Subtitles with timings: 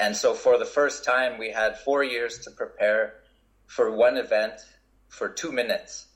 [0.00, 3.14] And so for the first time, we had four years to prepare
[3.66, 4.52] for one event
[5.08, 6.06] for two minutes.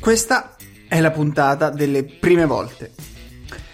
[0.00, 0.56] Questa
[0.88, 2.92] è la puntata delle prime volte.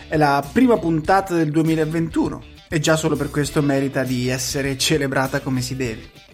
[0.09, 5.41] È la prima puntata del 2021 e già solo per questo merita di essere celebrata
[5.41, 6.29] come si deve.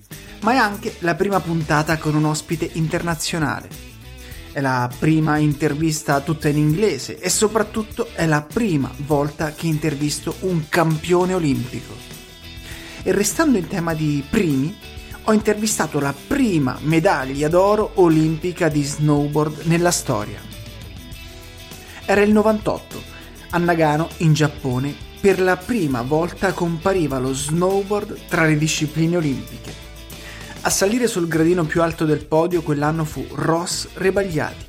[0.46, 3.68] Ma è anche la prima puntata con un ospite internazionale.
[4.52, 10.36] È la prima intervista tutta in inglese e soprattutto è la prima volta che intervisto
[10.42, 11.92] un campione olimpico.
[13.02, 14.72] E restando in tema di primi,
[15.24, 20.38] ho intervistato la prima medaglia d'oro olimpica di snowboard nella storia.
[22.04, 23.02] Era il 98,
[23.50, 29.85] a Nagano, in Giappone, per la prima volta compariva lo snowboard tra le discipline olimpiche.
[30.66, 34.66] A salire sul gradino più alto del podio quell'anno fu Ross Rebagliati.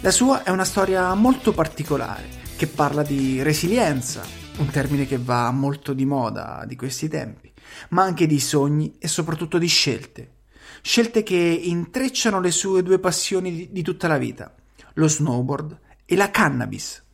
[0.00, 4.22] La sua è una storia molto particolare, che parla di resilienza,
[4.56, 7.52] un termine che va molto di moda di questi tempi
[7.90, 10.38] ma anche di sogni e soprattutto di scelte.
[10.82, 14.54] Scelte che intrecciano le sue due passioni di, di tutta la vita,
[14.94, 17.04] lo snowboard e la cannabis.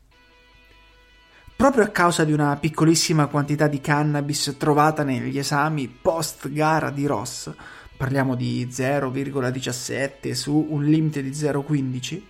[1.57, 7.07] Proprio a causa di una piccolissima quantità di cannabis trovata negli esami post gara di
[7.07, 7.51] Ross,
[7.97, 12.21] parliamo di 0,17 su un limite di 0,15,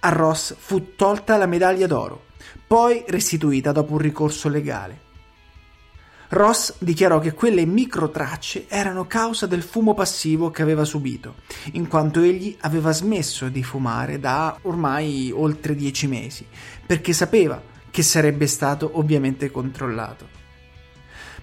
[0.00, 2.26] a Ross fu tolta la medaglia d'oro,
[2.66, 5.08] poi restituita dopo un ricorso legale.
[6.32, 11.36] Ross dichiarò che quelle microtracce erano causa del fumo passivo che aveva subito,
[11.72, 16.46] in quanto egli aveva smesso di fumare da ormai oltre dieci mesi,
[16.86, 20.28] perché sapeva che sarebbe stato ovviamente controllato.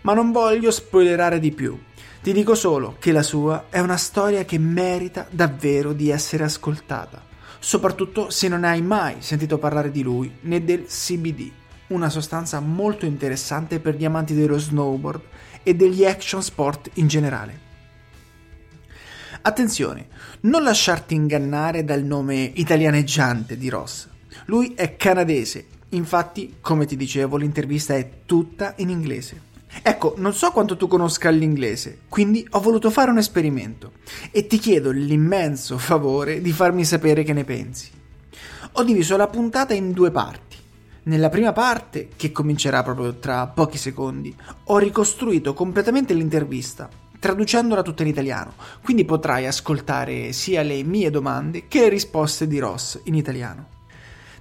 [0.01, 1.77] Ma non voglio spoilerare di più,
[2.27, 7.23] ti dico solo che la sua è una storia che merita davvero di essere ascoltata,
[7.57, 11.49] soprattutto se non hai mai sentito parlare di lui né del CBD
[11.87, 15.21] una sostanza molto interessante per gli amanti dello snowboard
[15.63, 17.59] e degli action sport in generale.
[19.43, 20.07] Attenzione,
[20.41, 24.05] non lasciarti ingannare dal nome italianeggiante di Ross.
[24.47, 29.46] Lui è canadese, infatti, come ti dicevo, l'intervista è tutta in inglese.
[29.81, 33.93] Ecco, non so quanto tu conosca l'inglese, quindi ho voluto fare un esperimento
[34.31, 37.89] e ti chiedo l'immenso favore di farmi sapere che ne pensi.
[38.73, 40.55] Ho diviso la puntata in due parti.
[41.03, 48.03] Nella prima parte, che comincerà proprio tra pochi secondi, ho ricostruito completamente l'intervista, traducendola tutta
[48.03, 53.15] in italiano, quindi potrai ascoltare sia le mie domande che le risposte di Ross in
[53.15, 53.75] italiano.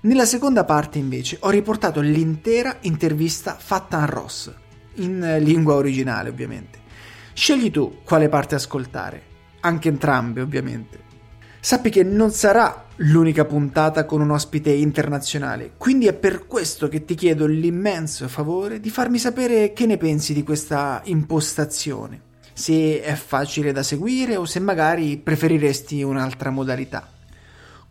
[0.01, 4.53] Nella seconda parte, invece, ho riportato l'intera intervista fatta a Ross,
[4.97, 6.79] in lingua originale ovviamente.
[7.33, 9.23] Scegli tu quale parte ascoltare,
[9.61, 11.05] anche entrambe ovviamente.
[11.61, 17.05] Sappi che non sarà l'unica puntata con un ospite internazionale, quindi è per questo che
[17.05, 22.21] ti chiedo l'immenso favore di farmi sapere che ne pensi di questa impostazione,
[22.53, 27.11] se è facile da seguire o se magari preferiresti un'altra modalità.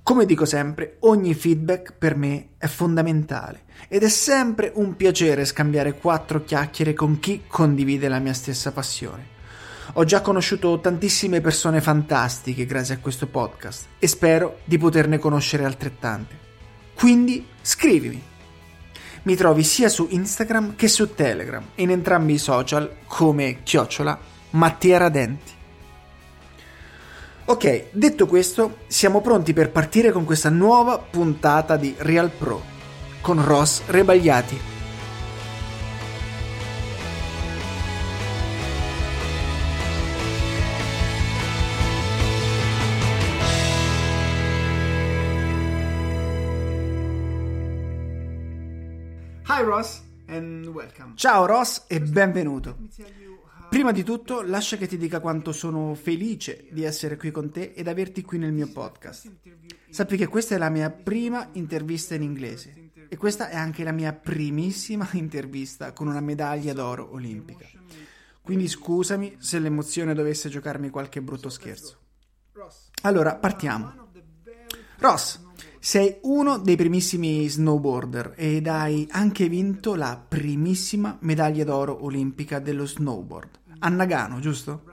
[0.05, 5.95] Come dico sempre, ogni feedback per me è fondamentale ed è sempre un piacere scambiare
[5.95, 9.25] quattro chiacchiere con chi condivide la mia stessa passione.
[9.93, 15.65] Ho già conosciuto tantissime persone fantastiche grazie a questo podcast e spero di poterne conoscere
[15.65, 16.37] altrettante.
[16.93, 18.21] Quindi scrivimi.
[19.23, 24.19] Mi trovi sia su Instagram che su Telegram e in entrambi i social come chiocciola
[24.51, 25.54] Mattia Radenti.
[27.47, 32.59] Ok, detto questo, siamo pronti per partire con questa nuova puntata di Real Pro
[33.21, 34.59] con Ross Rebagliati.
[49.47, 51.13] Hi Ross and welcome.
[51.15, 52.75] Ciao Ross e benvenuto.
[53.75, 57.73] Prima di tutto, lascia che ti dica quanto sono felice di essere qui con te
[57.75, 59.29] ed averti qui nel mio podcast.
[59.89, 63.91] Sappi che questa è la mia prima intervista in inglese e questa è anche la
[63.91, 67.67] mia primissima intervista con una medaglia d'oro olimpica.
[68.41, 71.97] Quindi scusami se l'emozione dovesse giocarmi qualche brutto scherzo.
[73.01, 73.93] Allora, partiamo.
[74.99, 75.41] Ross,
[75.79, 82.85] sei uno dei primissimi snowboarder ed hai anche vinto la primissima medaglia d'oro olimpica dello
[82.85, 83.63] snowboard.
[83.79, 84.83] A Nagano, giusto?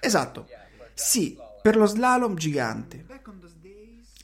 [0.00, 0.46] Esatto.
[0.94, 3.06] Sì, per lo slalom gigante.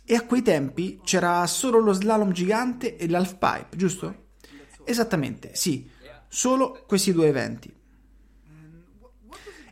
[0.04, 4.26] E a quei tempi c'era solo lo slalom gigante e l'half pipe, giusto?
[4.84, 5.90] Esattamente, sì,
[6.28, 7.74] solo questi due eventi.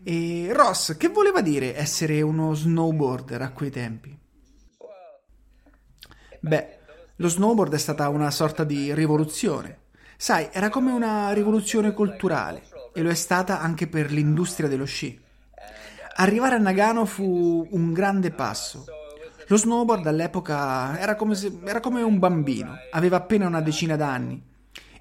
[0.05, 4.19] E Ross, che voleva dire essere uno snowboarder a quei tempi?
[6.41, 6.79] Beh,
[7.17, 9.81] lo snowboard è stata una sorta di rivoluzione.
[10.17, 15.21] Sai, era come una rivoluzione culturale e lo è stata anche per l'industria dello sci.
[16.15, 18.85] Arrivare a Nagano fu un grande passo.
[19.49, 24.51] Lo snowboard all'epoca era come, se, era come un bambino, aveva appena una decina d'anni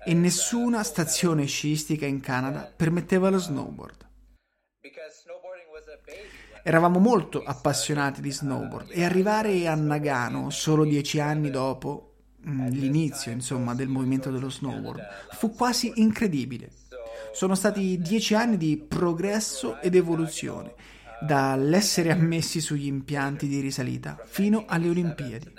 [0.03, 4.09] e nessuna stazione sciistica in Canada permetteva lo snowboard.
[6.63, 12.15] Eravamo molto appassionati di snowboard e arrivare a Nagano solo dieci anni dopo
[12.47, 15.01] mm, l'inizio, insomma, del movimento dello snowboard
[15.31, 16.69] fu quasi incredibile.
[17.33, 20.73] Sono stati dieci anni di progresso ed evoluzione,
[21.21, 25.53] dall'essere ammessi sugli impianti di risalita fino alle Olimpiadi.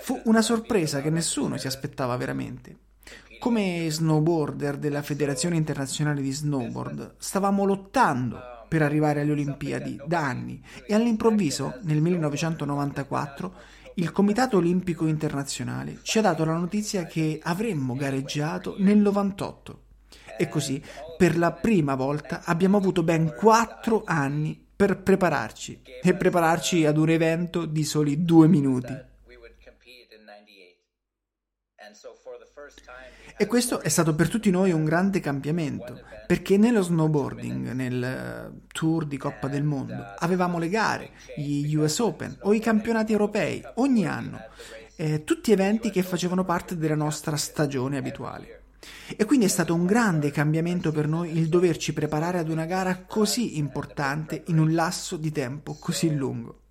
[0.00, 2.86] Fu una sorpresa che nessuno si aspettava veramente.
[3.38, 10.62] Come snowboarder della Federazione Internazionale di Snowboard stavamo lottando per arrivare alle Olimpiadi da anni
[10.86, 13.54] e all'improvviso, nel 1994,
[13.98, 19.82] il Comitato Olimpico Internazionale ci ha dato la notizia che avremmo gareggiato nel 98.
[20.38, 20.80] E così,
[21.16, 27.08] per la prima volta, abbiamo avuto ben quattro anni per prepararci e prepararci ad un
[27.08, 29.06] evento di soli due minuti.
[33.40, 38.66] E questo è stato per tutti noi un grande cambiamento, perché nello snowboarding, nel eh,
[38.72, 43.62] tour di Coppa del Mondo, avevamo le gare, gli US Open o i campionati europei
[43.74, 44.40] ogni anno,
[44.96, 48.62] eh, tutti eventi che facevano parte della nostra stagione abituale.
[49.16, 53.04] E quindi è stato un grande cambiamento per noi il doverci preparare ad una gara
[53.06, 56.62] così importante in un lasso di tempo così lungo.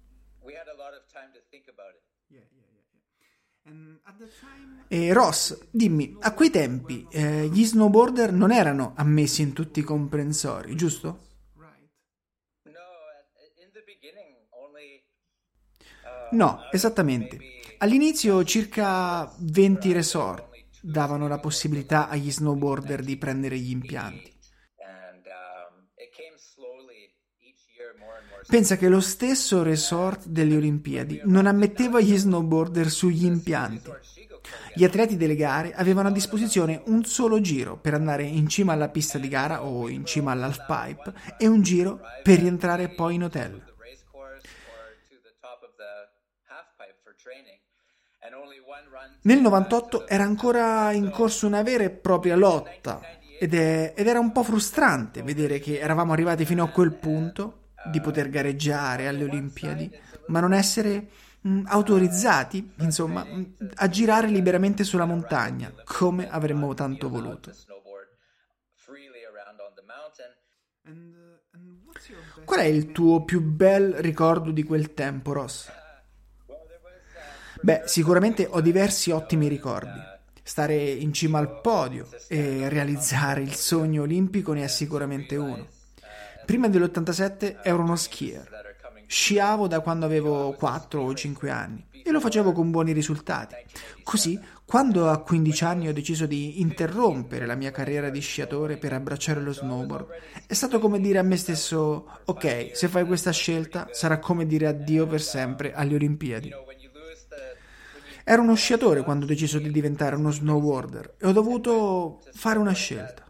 [4.90, 9.84] E Ross, dimmi, a quei tempi eh, gli snowboarder non erano ammessi in tutti i
[9.84, 11.26] comprensori, giusto?
[16.32, 17.38] No, esattamente.
[17.80, 20.46] All'inizio circa 20 resort
[20.82, 24.37] davano la possibilità agli snowboarder di prendere gli impianti.
[28.48, 33.92] Pensa che lo stesso resort delle Olimpiadi non ammetteva gli snowboarder sugli impianti.
[34.74, 38.88] Gli atleti delle gare avevano a disposizione un solo giro per andare in cima alla
[38.88, 43.62] pista di gara o in cima all'halfpipe e un giro per rientrare poi in hotel.
[49.24, 53.02] Nel 98 era ancora in corso una vera e propria lotta
[53.38, 57.66] ed, è, ed era un po' frustrante vedere che eravamo arrivati fino a quel punto
[57.86, 59.92] di poter gareggiare alle Olimpiadi,
[60.28, 61.10] ma non essere
[61.42, 67.54] mh, autorizzati, insomma, mh, a girare liberamente sulla montagna, come avremmo tanto voluto.
[72.46, 75.70] Qual è il tuo più bel ricordo di quel tempo, Ross?
[77.62, 80.00] Beh, sicuramente ho diversi ottimi ricordi.
[80.44, 85.68] Stare in cima al podio e realizzare il sogno olimpico ne è sicuramente uno.
[86.48, 88.48] Prima dell'87 ero uno skier.
[89.06, 93.56] Sciavo da quando avevo 4 o 5 anni e lo facevo con buoni risultati.
[94.02, 98.94] Così, quando a 15 anni ho deciso di interrompere la mia carriera di sciatore per
[98.94, 100.08] abbracciare lo snowboard,
[100.48, 104.68] è stato come dire a me stesso: Ok, se fai questa scelta sarà come dire
[104.68, 106.54] addio per sempre alle Olimpiadi.
[108.24, 112.72] Ero uno sciatore quando ho deciso di diventare uno snowboarder e ho dovuto fare una
[112.72, 113.27] scelta.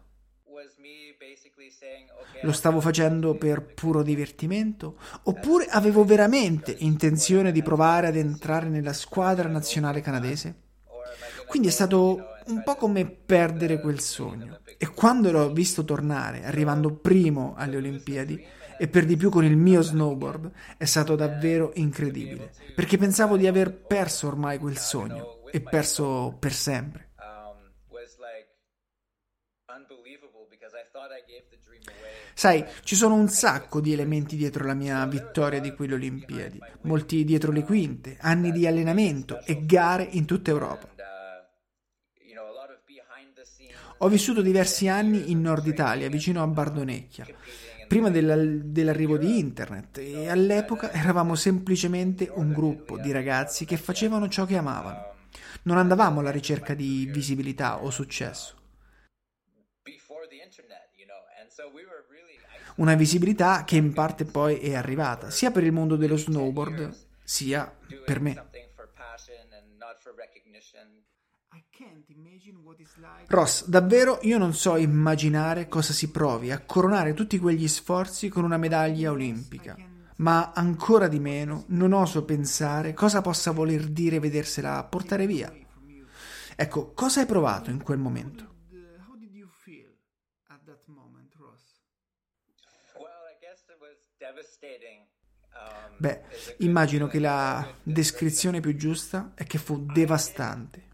[2.42, 4.96] Lo stavo facendo per puro divertimento?
[5.24, 10.54] Oppure avevo veramente intenzione di provare ad entrare nella squadra nazionale canadese?
[11.48, 14.60] Quindi è stato un po' come perdere quel sogno.
[14.76, 18.44] E quando l'ho visto tornare, arrivando primo alle Olimpiadi,
[18.78, 23.46] e per di più con il mio snowboard, è stato davvero incredibile, perché pensavo di
[23.46, 27.07] aver perso ormai quel sogno, e perso per sempre.
[32.34, 37.24] Sai, ci sono un sacco di elementi dietro la mia vittoria di quelle Olimpiadi, molti
[37.24, 40.88] dietro le quinte, anni di allenamento e gare in tutta Europa.
[44.00, 47.26] Ho vissuto diversi anni in Nord Italia, vicino a Bardonecchia,
[47.88, 54.44] prima dell'arrivo di internet e all'epoca eravamo semplicemente un gruppo di ragazzi che facevano ciò
[54.44, 55.14] che amavano.
[55.62, 58.57] Non andavamo alla ricerca di visibilità o successo.
[62.78, 67.72] Una visibilità che in parte poi è arrivata, sia per il mondo dello snowboard, sia
[68.04, 68.46] per me.
[73.26, 78.44] Ross, davvero io non so immaginare cosa si provi a coronare tutti quegli sforzi con
[78.44, 79.76] una medaglia olimpica,
[80.16, 85.52] ma ancora di meno non oso pensare cosa possa voler dire vedersela portare via.
[86.56, 88.57] Ecco, cosa hai provato in quel momento?
[95.98, 96.20] Beh,
[96.58, 100.86] immagino che la descrizione più giusta è che fu devastante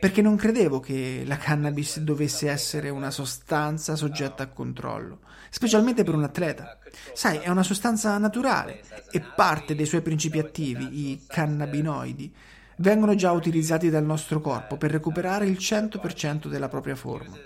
[0.00, 6.14] perché non credevo che la cannabis dovesse essere una sostanza soggetta a controllo, specialmente per
[6.14, 6.78] un atleta.
[7.12, 12.34] Sai, è una sostanza naturale e parte dei suoi principi attivi, i cannabinoidi,
[12.78, 17.36] vengono già utilizzati dal nostro corpo per recuperare il 100% della propria forma.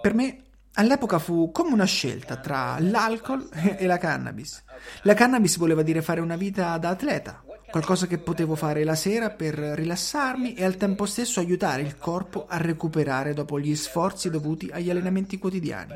[0.00, 4.62] Per me All'epoca fu come una scelta tra l'alcol e la cannabis.
[5.02, 9.30] La cannabis voleva dire fare una vita da atleta, qualcosa che potevo fare la sera
[9.30, 14.70] per rilassarmi e al tempo stesso aiutare il corpo a recuperare dopo gli sforzi dovuti
[14.72, 15.94] agli allenamenti quotidiani.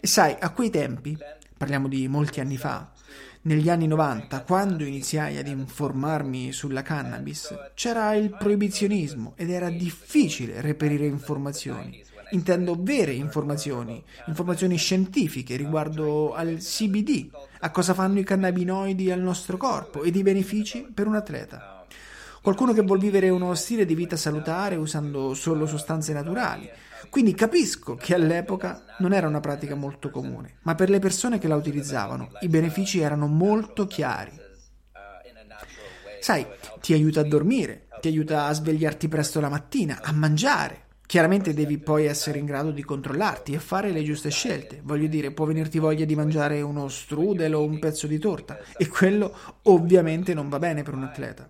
[0.00, 1.16] E sai, a quei tempi,
[1.56, 2.90] parliamo di molti anni fa,
[3.46, 10.60] negli anni 90, quando iniziai ad informarmi sulla cannabis, c'era il proibizionismo ed era difficile
[10.60, 19.12] reperire informazioni intendo vere informazioni, informazioni scientifiche riguardo al CBD, a cosa fanno i cannabinoidi
[19.12, 21.84] al nostro corpo ed i benefici per un atleta.
[22.42, 26.68] Qualcuno che vuol vivere uno stile di vita salutare usando solo sostanze naturali.
[27.10, 31.48] Quindi capisco che all'epoca non era una pratica molto comune, ma per le persone che
[31.48, 34.32] la utilizzavano i benefici erano molto chiari.
[36.20, 36.46] Sai,
[36.80, 41.78] ti aiuta a dormire, ti aiuta a svegliarti presto la mattina, a mangiare, Chiaramente devi
[41.78, 44.80] poi essere in grado di controllarti e fare le giuste scelte.
[44.82, 48.88] Voglio dire, può venirti voglia di mangiare uno strudel o un pezzo di torta e
[48.88, 49.32] quello
[49.62, 51.48] ovviamente non va bene per un atleta.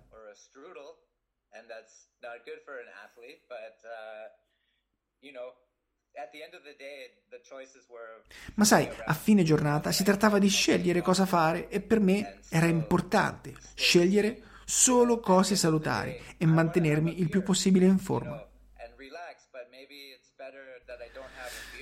[8.55, 12.65] Ma sai, a fine giornata si trattava di scegliere cosa fare e per me era
[12.65, 18.45] importante scegliere solo cose salutari e mantenermi il più possibile in forma.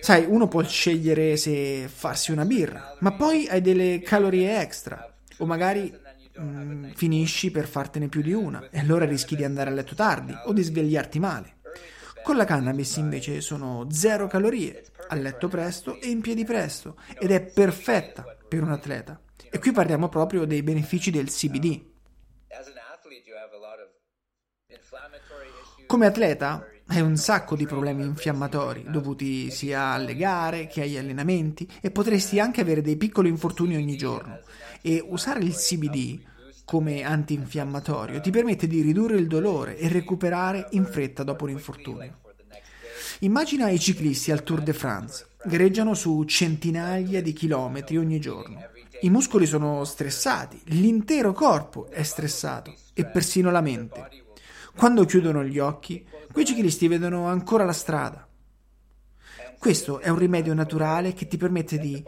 [0.01, 5.45] Sai, uno può scegliere se farsi una birra, ma poi hai delle calorie extra, o
[5.47, 5.91] magari
[6.39, 10.31] mm, finisci per fartene più di una, e allora rischi di andare a letto tardi
[10.45, 11.54] o di svegliarti male.
[12.25, 17.29] Con la cannabis invece sono zero calorie, a letto presto e in piedi presto, ed
[17.29, 19.21] è perfetta per un atleta.
[19.51, 21.85] E qui parliamo proprio dei benefici del CBD.
[25.85, 31.71] Come atleta hai un sacco di problemi infiammatori dovuti sia alle gare che agli allenamenti
[31.79, 34.39] e potresti anche avere dei piccoli infortuni ogni giorno.
[34.81, 36.33] E usare il CBD
[36.65, 42.19] come antinfiammatorio ti permette di ridurre il dolore e recuperare in fretta dopo un infortunio.
[43.19, 48.59] Immagina i ciclisti al Tour de France, gareggiano su centinaia di chilometri ogni giorno.
[49.01, 54.09] I muscoli sono stressati, l'intero corpo è stressato e persino la mente.
[54.75, 58.27] Quando chiudono gli occhi, quei ciclisti vedono ancora la strada.
[59.57, 62.03] Questo è un rimedio naturale che ti permette di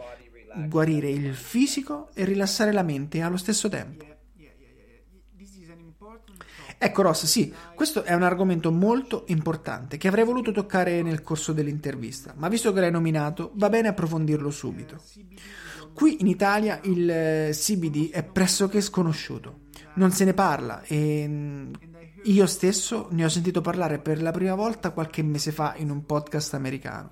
[0.66, 4.17] guarire il fisico e rilassare la mente allo stesso tempo.
[6.80, 11.52] Ecco Ross, sì, questo è un argomento molto importante che avrei voluto toccare nel corso
[11.52, 15.02] dell'intervista, ma visto che l'hai nominato, va bene approfondirlo subito.
[15.92, 19.62] Qui in Italia il CBD è pressoché sconosciuto,
[19.94, 21.68] non se ne parla e
[22.22, 26.06] io stesso ne ho sentito parlare per la prima volta qualche mese fa in un
[26.06, 27.10] podcast americano.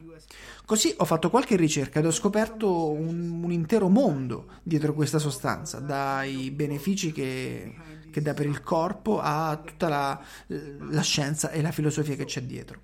[0.65, 5.79] Così ho fatto qualche ricerca ed ho scoperto un, un intero mondo dietro questa sostanza,
[5.79, 7.73] dai benefici che,
[8.17, 12.41] che dà per il corpo a tutta la, la scienza e la filosofia che c'è
[12.41, 12.81] dietro.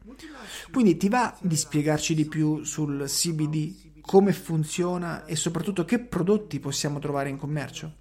[0.70, 6.60] Quindi ti va di spiegarci di più sul CBD, come funziona e soprattutto che prodotti
[6.60, 8.00] possiamo trovare in commercio?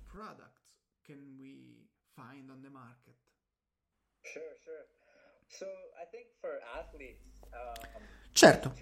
[8.33, 8.75] Certo.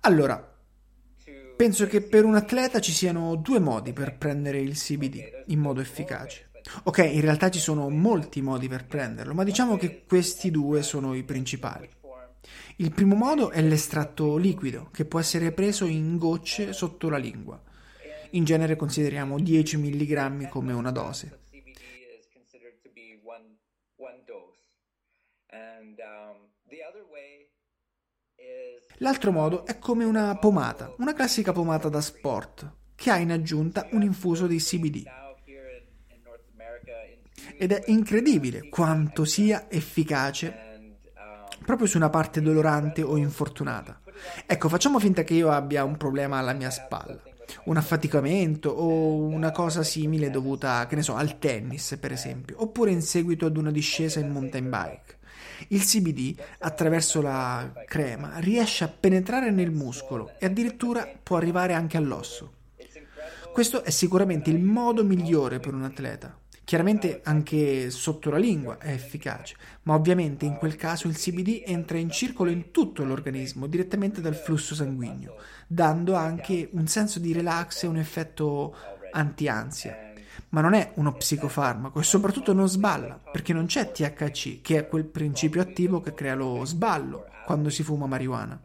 [0.00, 0.54] Allora,
[1.56, 5.80] penso che per un atleta ci siano due modi per prendere il CBD in modo
[5.80, 6.49] efficace.
[6.84, 11.14] Ok, in realtà ci sono molti modi per prenderlo, ma diciamo che questi due sono
[11.14, 11.88] i principali.
[12.76, 17.62] Il primo modo è l'estratto liquido, che può essere preso in gocce sotto la lingua.
[18.30, 21.40] In genere consideriamo 10 mg come una dose.
[29.02, 33.88] L'altro modo è come una pomata, una classica pomata da sport, che ha in aggiunta
[33.92, 35.19] un infuso di CBD.
[37.62, 40.94] Ed è incredibile quanto sia efficace
[41.62, 44.00] proprio su una parte dolorante o infortunata.
[44.46, 47.20] Ecco, facciamo finta che io abbia un problema alla mia spalla,
[47.64, 52.92] un affaticamento o una cosa simile dovuta, che ne so, al tennis, per esempio, oppure
[52.92, 55.18] in seguito ad una discesa in mountain bike.
[55.68, 61.98] Il CBD, attraverso la crema, riesce a penetrare nel muscolo e addirittura può arrivare anche
[61.98, 62.54] all'osso.
[63.52, 66.38] Questo è sicuramente il modo migliore per un atleta.
[66.70, 71.98] Chiaramente anche sotto la lingua è efficace, ma ovviamente in quel caso il CBD entra
[71.98, 75.34] in circolo in tutto l'organismo, direttamente dal flusso sanguigno,
[75.66, 78.76] dando anche un senso di relax e un effetto
[79.10, 80.12] anti-ansia.
[80.50, 84.86] Ma non è uno psicofarmaco e soprattutto non sballa, perché non c'è THC, che è
[84.86, 88.60] quel principio attivo che crea lo sballo quando si fuma marijuana.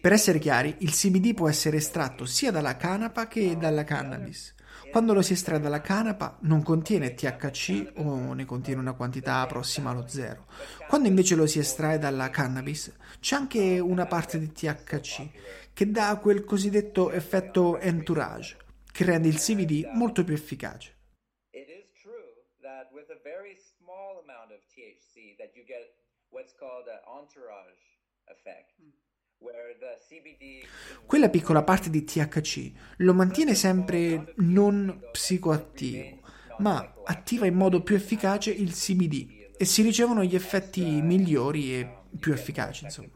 [0.00, 4.54] Per essere chiari, il CBD può essere estratto sia dalla canapa che dalla cannabis.
[4.90, 9.90] Quando lo si estrae dalla canapa non contiene THC o ne contiene una quantità prossima
[9.90, 10.46] allo zero.
[10.88, 16.16] Quando invece lo si estrae dalla cannabis c'è anche una parte di THC che dà
[16.16, 18.56] quel cosiddetto effetto entourage
[18.90, 20.94] che rende il CBD molto più efficace.
[21.50, 25.92] It is true that with a very small amount of THC that you get
[26.30, 28.80] what's called an entourage effect.
[31.04, 36.20] Quella piccola parte di THC lo mantiene sempre non psicoattivo,
[36.58, 41.98] ma attiva in modo più efficace il CBD e si ricevono gli effetti migliori e
[42.18, 43.08] più efficaci, insomma.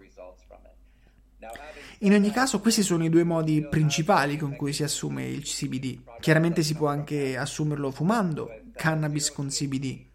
[2.02, 6.00] In ogni caso, questi sono i due modi principali con cui si assume il CBD.
[6.20, 10.06] Chiaramente si può anche assumerlo fumando, cannabis con CBD,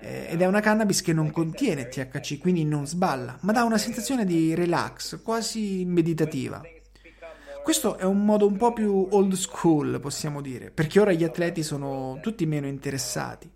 [0.00, 4.24] ed è una cannabis che non contiene THC, quindi non sballa, ma dà una sensazione
[4.24, 6.62] di relax, quasi meditativa.
[7.62, 11.62] Questo è un modo un po' più old school, possiamo dire, perché ora gli atleti
[11.62, 13.50] sono tutti meno interessati.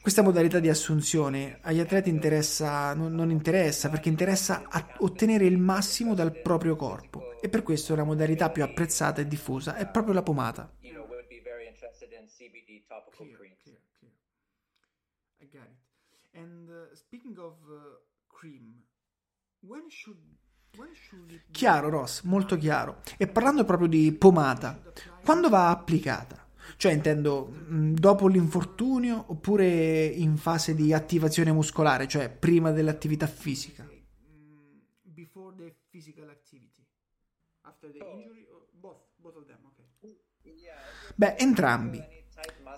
[0.00, 4.64] Questa modalità di assunzione agli atleti interessa, non, non interessa, perché interessa
[4.98, 9.76] ottenere il massimo dal proprio corpo e per questo la modalità più apprezzata e diffusa
[9.76, 10.70] è proprio la pomata.
[10.80, 11.02] It.
[16.34, 18.82] And uh, speaking of uh, cream,
[19.60, 20.16] when should
[21.50, 23.02] Chiaro, Ross, molto chiaro.
[23.18, 24.80] E parlando proprio di pomata,
[25.22, 26.48] quando va applicata?
[26.76, 33.86] Cioè, intendo, mm, dopo l'infortunio oppure in fase di attivazione muscolare, cioè prima dell'attività fisica?
[33.86, 36.86] Mm, before the physical activity.
[37.62, 38.46] After the injury?
[38.72, 40.18] Both, both of them, okay.
[41.14, 42.02] Beh, entrambi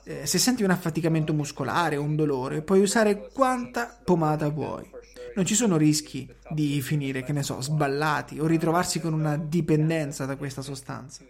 [0.05, 4.91] eh, se senti un affaticamento muscolare o un dolore, puoi usare quanta pomata vuoi.
[5.35, 10.27] Non ci sono rischi di finire, che ne so, sballati o ritrovarsi con una dipendenza
[10.27, 11.25] da questa sostanza.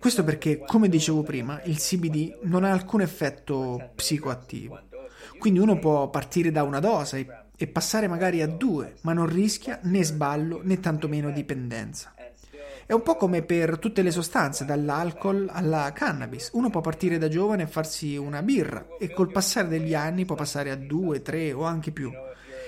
[0.00, 4.91] Questo perché, come dicevo prima, il CBD non ha alcun effetto psicoattivo.
[5.38, 9.78] Quindi uno può partire da una dose e passare magari a due, ma non rischia
[9.82, 12.14] né sballo né tantomeno dipendenza.
[12.84, 16.50] È un po' come per tutte le sostanze, dall'alcol alla cannabis.
[16.52, 20.34] Uno può partire da giovane e farsi una birra e col passare degli anni può
[20.34, 22.10] passare a due, tre o anche più.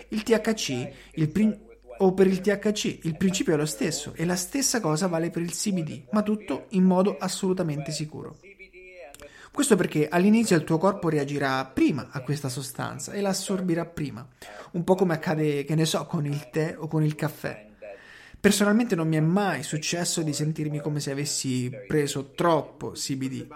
[0.09, 1.59] Il THC, il prin-
[1.99, 5.43] o per il THC, il principio è lo stesso e la stessa cosa vale per
[5.43, 8.39] il CBD, ma tutto in modo assolutamente sicuro.
[9.55, 14.27] Questo perché all'inizio il tuo corpo reagirà prima a questa sostanza e la assorbirà prima,
[14.73, 17.69] un po' come accade, che ne so, con il tè o con il caffè.
[18.41, 23.47] Personalmente non mi è mai successo di sentirmi come se avessi preso troppo CBD.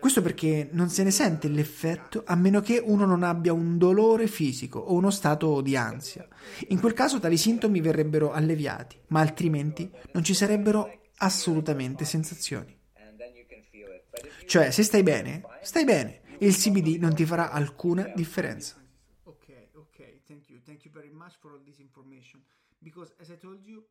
[0.00, 4.26] Questo perché non se ne sente l'effetto a meno che uno non abbia un dolore
[4.26, 6.26] fisico o uno stato di ansia.
[6.70, 12.75] In quel caso tali sintomi verrebbero alleviati, ma altrimenti non ci sarebbero assolutamente sensazioni.
[14.46, 18.76] Cioè, se stai bene, stai bene e il CBD non ti farà alcuna differenza.
[19.24, 20.60] Ok, ok, thank you.
[20.64, 22.42] Thank you very much for all this information.
[22.78, 23.84] Because as I told you,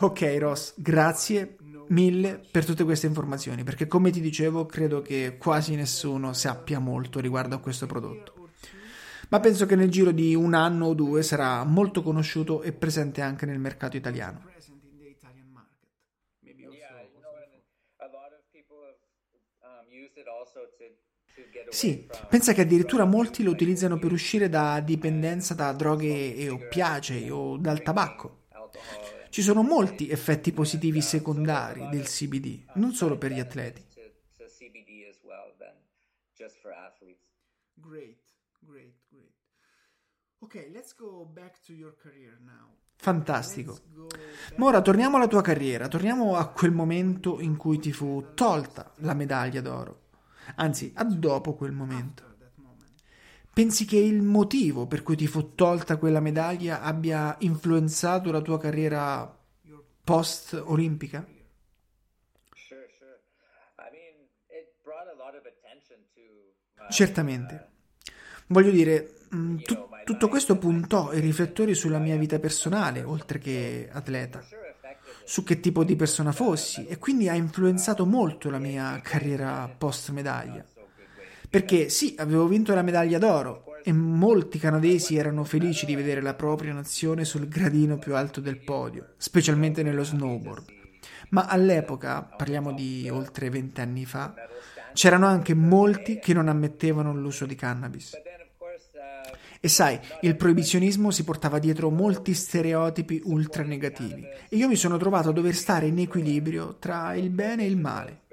[0.00, 1.56] Ok Ross, grazie
[1.88, 7.20] mille per tutte queste informazioni, perché come ti dicevo credo che quasi nessuno sappia molto
[7.20, 8.50] riguardo a questo prodotto.
[9.30, 13.22] Ma penso che nel giro di un anno o due sarà molto conosciuto e presente
[13.22, 14.52] anche nel mercato italiano.
[21.74, 27.28] Sì, pensa che addirittura molti lo utilizzano per uscire da dipendenza da droghe e oppiacei
[27.30, 28.44] o dal tabacco.
[29.28, 33.84] Ci sono molti effetti positivi secondari del CBD, non solo per gli atleti.
[37.74, 38.18] Great,
[38.60, 39.32] great, great.
[40.38, 42.72] Ok, let's go back to your career now.
[42.94, 43.78] Fantastico.
[44.58, 48.92] Ma ora torniamo alla tua carriera, torniamo a quel momento in cui ti fu tolta
[48.98, 50.02] la medaglia d'oro.
[50.56, 52.32] Anzi, a dopo quel momento.
[53.52, 58.58] Pensi che il motivo per cui ti fu tolta quella medaglia abbia influenzato la tua
[58.58, 59.38] carriera
[60.02, 61.24] post-olimpica?
[66.90, 67.68] Certamente.
[68.48, 73.88] Voglio dire, mm, tu, tutto questo puntò i riflettori sulla mia vita personale, oltre che
[73.90, 74.44] atleta,
[75.24, 80.64] su che tipo di persona fossi e quindi ha influenzato molto la mia carriera post-medaglia.
[81.48, 86.34] Perché sì, avevo vinto la medaglia d'oro e molti canadesi erano felici di vedere la
[86.34, 90.64] propria nazione sul gradino più alto del podio, specialmente nello snowboard.
[91.30, 94.34] Ma all'epoca, parliamo di oltre vent'anni fa,
[94.94, 98.12] c'erano anche molti che non ammettevano l'uso di cannabis.
[99.64, 104.98] E sai, il proibizionismo si portava dietro molti stereotipi ultra negativi e io mi sono
[104.98, 108.24] trovato a dover stare in equilibrio tra il bene e il male.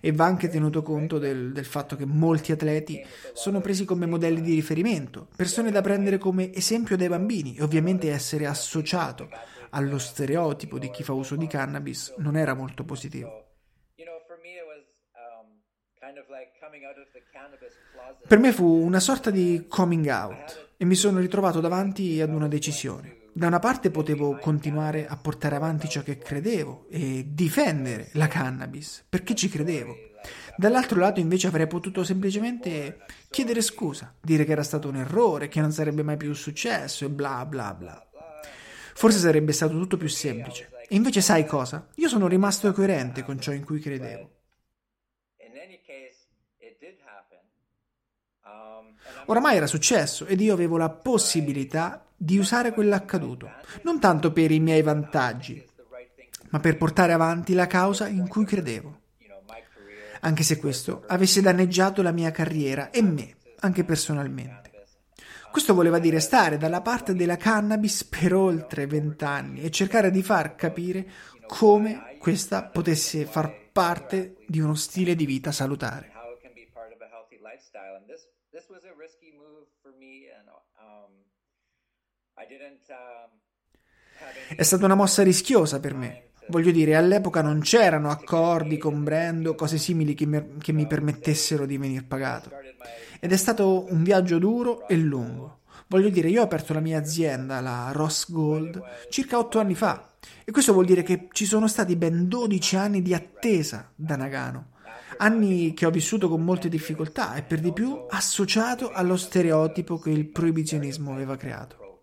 [0.00, 4.40] E va anche tenuto conto del, del, fatto che molti atleti sono presi come modelli
[4.40, 9.28] di riferimento, persone da prendere come esempio dai bambini e ovviamente essere associato
[9.70, 13.46] allo stereotipo di chi fa uso di cannabis non era molto positivo.
[18.28, 22.46] Per me fu una sorta di coming out e mi sono ritrovato davanti ad una
[22.46, 23.16] decisione.
[23.32, 29.04] Da una parte potevo continuare a portare avanti ciò che credevo e difendere la cannabis
[29.08, 29.94] perché ci credevo.
[30.56, 35.60] Dall'altro lato invece avrei potuto semplicemente chiedere scusa, dire che era stato un errore, che
[35.60, 38.08] non sarebbe mai più successo e bla bla bla.
[38.94, 40.70] Forse sarebbe stato tutto più semplice.
[40.88, 41.88] E invece sai cosa?
[41.96, 44.37] Io sono rimasto coerente con ciò in cui credevo.
[49.26, 53.50] Oramai era successo ed io avevo la possibilità di usare quell'accaduto,
[53.82, 55.64] non tanto per i miei vantaggi,
[56.50, 59.00] ma per portare avanti la causa in cui credevo.
[60.20, 64.66] Anche se questo avesse danneggiato la mia carriera e me, anche personalmente.
[65.50, 70.54] Questo voleva dire stare dalla parte della cannabis per oltre vent'anni e cercare di far
[70.54, 71.06] capire
[71.46, 76.12] come questa potesse far parte di uno stile di vita salutare.
[84.56, 86.30] È stata una mossa rischiosa per me.
[86.48, 90.86] Voglio dire, all'epoca non c'erano accordi con brand o cose simili che mi, che mi
[90.86, 92.50] permettessero di venire pagato.
[93.20, 95.60] Ed è stato un viaggio duro e lungo.
[95.88, 100.08] Voglio dire, io ho aperto la mia azienda, la Ross Gold, circa otto anni fa.
[100.44, 104.76] E questo vuol dire che ci sono stati ben 12 anni di attesa da Nagano.
[105.18, 110.10] Anni che ho vissuto con molte difficoltà e per di più associato allo stereotipo che
[110.10, 112.02] il proibizionismo aveva creato.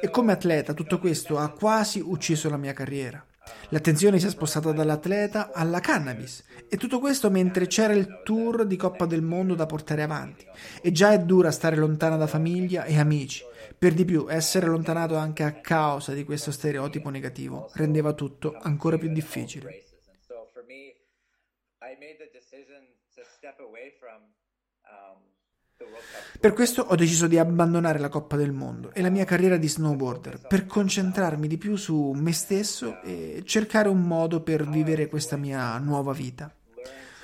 [0.00, 3.24] E come atleta tutto questo ha quasi ucciso la mia carriera.
[3.68, 8.76] L'attenzione si è spostata dall'atleta alla cannabis e tutto questo mentre c'era il tour di
[8.76, 10.46] Coppa del Mondo da portare avanti.
[10.80, 13.44] E già è dura stare lontana da famiglia e amici.
[13.82, 18.96] Per di più, essere allontanato anche a causa di questo stereotipo negativo rendeva tutto ancora
[18.96, 19.82] più difficile.
[26.38, 29.66] Per questo ho deciso di abbandonare la Coppa del Mondo e la mia carriera di
[29.66, 35.36] snowboarder per concentrarmi di più su me stesso e cercare un modo per vivere questa
[35.36, 36.54] mia nuova vita.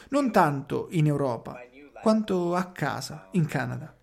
[0.08, 1.56] Non tanto in Europa,
[2.02, 3.97] quanto a casa, in Canada.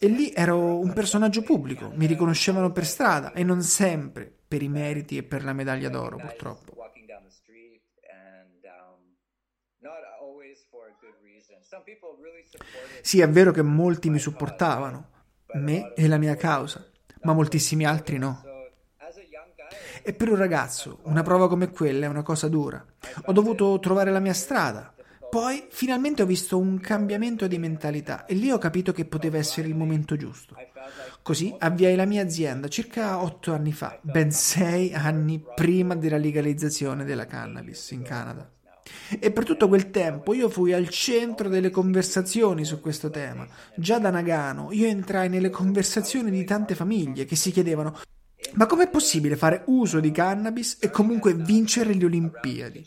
[0.00, 4.68] E lì ero un personaggio pubblico, mi riconoscevano per strada e non sempre per i
[4.68, 6.76] meriti e per la medaglia d'oro, purtroppo.
[13.02, 15.10] Sì, è vero che molti mi supportavano,
[15.54, 16.88] me e la mia causa,
[17.22, 18.42] ma moltissimi altri no.
[20.02, 22.84] E per un ragazzo una prova come quella è una cosa dura.
[23.26, 24.94] Ho dovuto trovare la mia strada.
[25.30, 29.68] Poi finalmente ho visto un cambiamento di mentalità e lì ho capito che poteva essere
[29.68, 30.56] il momento giusto.
[31.22, 37.04] Così avviai la mia azienda circa otto anni fa, ben sei anni prima della legalizzazione
[37.04, 38.50] della cannabis in Canada.
[39.20, 43.46] E per tutto quel tempo io fui al centro delle conversazioni su questo tema.
[43.76, 47.98] Già da Nagano io entrai nelle conversazioni di tante famiglie che si chiedevano
[48.54, 52.86] ma com'è possibile fare uso di cannabis e comunque vincere le Olimpiadi?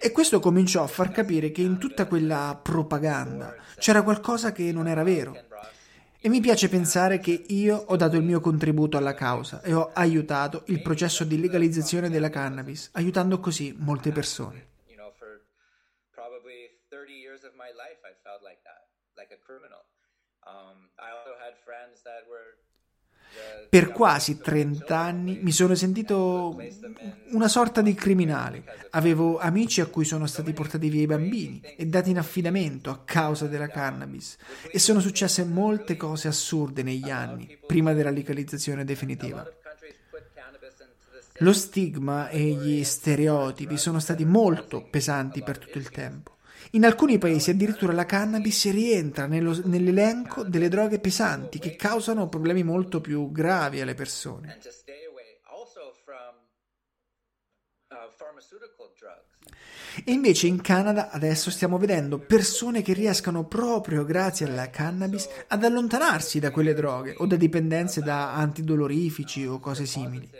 [0.00, 4.86] E questo cominciò a far capire che in tutta quella propaganda c'era qualcosa che non
[4.86, 5.36] era vero.
[6.20, 9.90] E mi piace pensare che io ho dato il mio contributo alla causa e ho
[9.94, 14.66] aiutato il processo di legalizzazione della cannabis, aiutando così molte persone.
[20.48, 22.56] Um, I also had friends that were
[23.68, 26.58] per quasi 30 anni mi sono sentito
[27.32, 28.64] una sorta di criminale.
[28.90, 33.02] Avevo amici a cui sono stati portati via i bambini e dati in affidamento a
[33.04, 34.38] causa della cannabis
[34.72, 39.46] e sono successe molte cose assurde negli anni, prima della legalizzazione definitiva.
[41.40, 46.37] Lo stigma e gli stereotipi sono stati molto pesanti per tutto il tempo.
[46.72, 52.62] In alcuni paesi addirittura la cannabis rientra nello, nell'elenco delle droghe pesanti che causano problemi
[52.62, 54.58] molto più gravi alle persone.
[60.04, 65.64] E invece in Canada adesso stiamo vedendo persone che riescano proprio grazie alla cannabis ad
[65.64, 70.30] allontanarsi da quelle droghe o da dipendenze da antidolorifici o cose simili.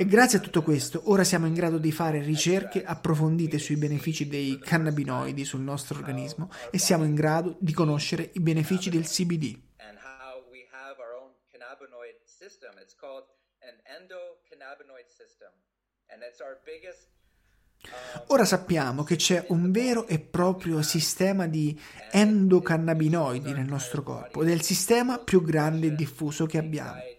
[0.00, 4.26] E grazie a tutto questo, ora siamo in grado di fare ricerche approfondite sui benefici
[4.28, 9.60] dei cannabinoidi sul nostro organismo e siamo in grado di conoscere i benefici del CBD.
[18.28, 21.78] Ora sappiamo che c'è un vero e proprio sistema di
[22.10, 27.18] endocannabinoidi nel nostro corpo ed è il sistema più grande e diffuso che abbiamo.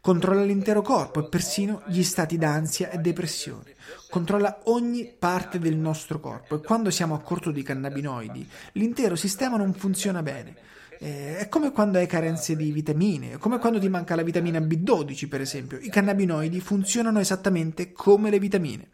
[0.00, 3.74] Controlla l'intero corpo e persino gli stati d'ansia e depressione.
[4.08, 9.56] Controlla ogni parte del nostro corpo e quando siamo a corto di cannabinoidi, l'intero sistema
[9.56, 10.54] non funziona bene.
[11.00, 15.28] Eh, è come quando hai carenze di vitamine, come quando ti manca la vitamina B12,
[15.28, 15.78] per esempio.
[15.78, 18.88] I cannabinoidi funzionano esattamente come le vitamine.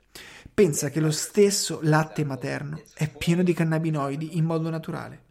[0.52, 5.23] Pensa che lo stesso latte materno è pieno di cannabinoidi in modo naturale.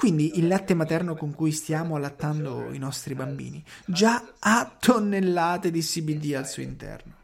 [0.00, 5.82] Quindi il latte materno con cui stiamo allattando i nostri bambini già ha tonnellate di
[5.82, 7.16] CBD al suo interno.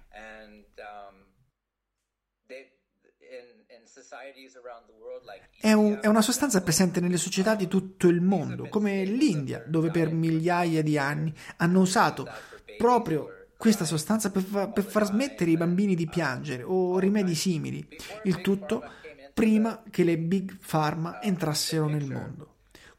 [5.58, 9.90] È, un, è, una sostanza presente nelle società di tutto il mondo, come l'India, dove
[9.90, 12.28] per migliaia di anni hanno usato
[12.76, 17.88] proprio questa sostanza per, fa, per far smettere i bambini di piangere o rimedi simili.
[18.24, 18.84] Il tutto
[19.32, 22.50] prima che le big pharma entrassero nel mondo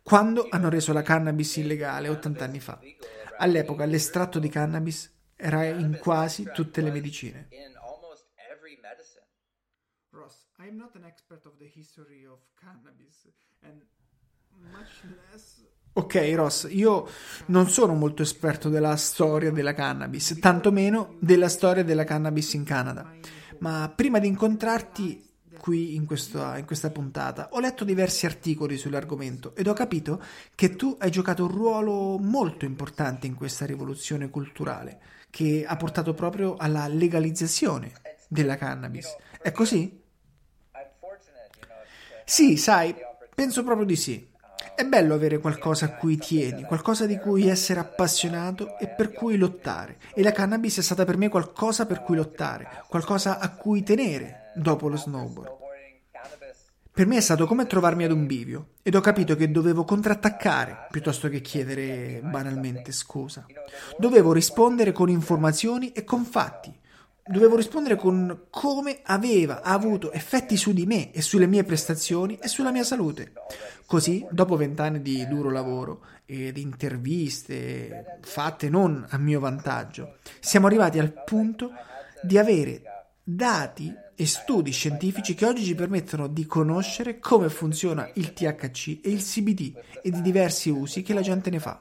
[0.07, 2.79] quando hanno reso la cannabis illegale 80 anni fa.
[3.39, 7.49] All'epoca l'estratto di cannabis era in quasi tutte le medicine.
[10.11, 13.27] Ross, I am not an expert of the history of cannabis
[13.59, 13.85] and
[14.71, 17.09] much less Ok, Ross, io
[17.47, 23.11] non sono molto esperto della storia della cannabis, tantomeno della storia della cannabis in Canada.
[23.59, 27.49] Ma prima di incontrarti qui in questa, in questa, puntata.
[27.51, 30.21] Ho letto diversi articoli sull'argomento ed ho capito
[30.55, 36.13] che tu hai giocato un ruolo molto importante in questa rivoluzione culturale che ha portato
[36.13, 37.91] proprio alla legalizzazione
[38.27, 39.15] della cannabis.
[39.41, 40.01] È così?
[42.23, 42.93] Sì, sai,
[43.33, 44.35] penso proprio di sì.
[44.75, 49.37] È bello avere qualcosa a cui tieni, qualcosa di cui essere appassionato e per cui
[49.37, 49.97] lottare.
[50.13, 54.46] E la cannabis è stata per me qualcosa per cui lottare, qualcosa a cui tenere
[54.57, 55.65] dopo lo snowboard.
[56.91, 60.87] Per me è stato come trovarmi ad un bivio ed ho capito che dovevo contrattaccare
[60.89, 63.45] piuttosto che chiedere banalmente scusa.
[63.99, 66.73] Dovevo rispondere con informazioni e con fatti
[67.27, 72.47] dovevo rispondere con come aveva avuto effetti su di me e sulle mie prestazioni e
[72.47, 73.33] sulla mia salute.
[73.85, 80.67] Così, dopo vent'anni di duro lavoro e di interviste fatte non a mio vantaggio, siamo
[80.67, 81.71] arrivati al punto
[82.21, 82.81] di avere
[83.23, 89.11] dati e studi scientifici che oggi ci permettono di conoscere come funziona il THC e
[89.11, 91.79] il CBD e di diversi usi che la gente ne fa.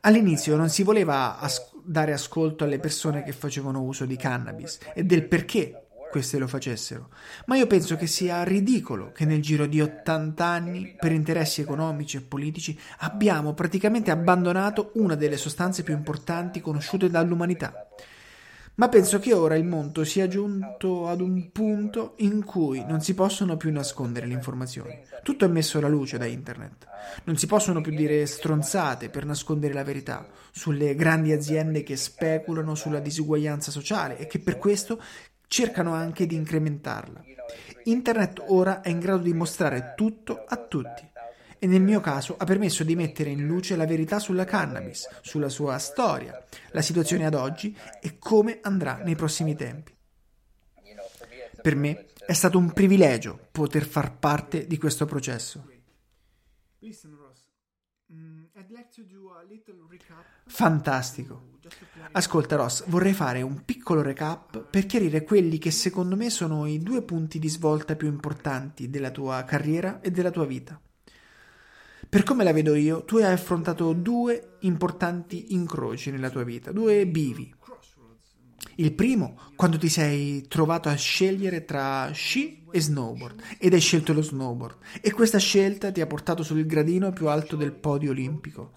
[0.00, 5.04] All'inizio non si voleva as- dare ascolto alle persone che facevano uso di cannabis e
[5.04, 7.10] del perché queste lo facessero,
[7.46, 12.16] ma io penso che sia ridicolo che nel giro di 80 anni, per interessi economici
[12.16, 17.86] e politici, abbiamo praticamente abbandonato una delle sostanze più importanti conosciute dall'umanità
[18.80, 23.12] ma penso che ora il mondo sia giunto ad un punto in cui non si
[23.12, 24.98] possono più nascondere le informazioni.
[25.22, 26.86] Tutto è messo alla luce da internet.
[27.24, 32.74] Non si possono più dire stronzate per nascondere la verità sulle grandi aziende che speculano
[32.74, 34.98] sulla disuguaglianza sociale e che per questo
[35.46, 37.22] cercano anche di incrementarla.
[37.84, 41.09] Internet ora è in grado di mostrare tutto a tutti
[41.62, 45.50] e nel mio caso ha permesso di mettere in luce la verità sulla cannabis, sulla
[45.50, 49.94] sua storia, la situazione ad oggi e come andrà nei prossimi tempi.
[51.60, 55.68] Per me è stato un privilegio poter far parte di questo processo.
[58.12, 58.44] Mm,
[60.46, 61.58] Fantastico.
[62.12, 66.78] Ascolta Ross, vorrei fare un piccolo recap per chiarire quelli che secondo me sono i
[66.78, 70.80] due punti di svolta più importanti della tua carriera e della tua vita.
[72.10, 77.06] Per come la vedo io, tu hai affrontato due importanti incroci nella tua vita, due
[77.06, 77.54] bivi.
[78.74, 84.12] Il primo, quando ti sei trovato a scegliere tra sci e snowboard ed hai scelto
[84.12, 88.72] lo snowboard e questa scelta ti ha portato sul gradino più alto del podio olimpico.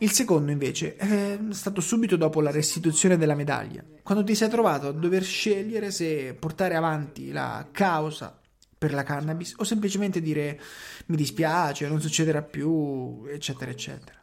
[0.00, 4.88] Il secondo invece è stato subito dopo la restituzione della medaglia, quando ti sei trovato
[4.88, 8.38] a dover scegliere se portare avanti la causa
[8.86, 10.60] per la cannabis o semplicemente dire
[11.06, 14.16] mi dispiace, non succederà più, eccetera, eccetera.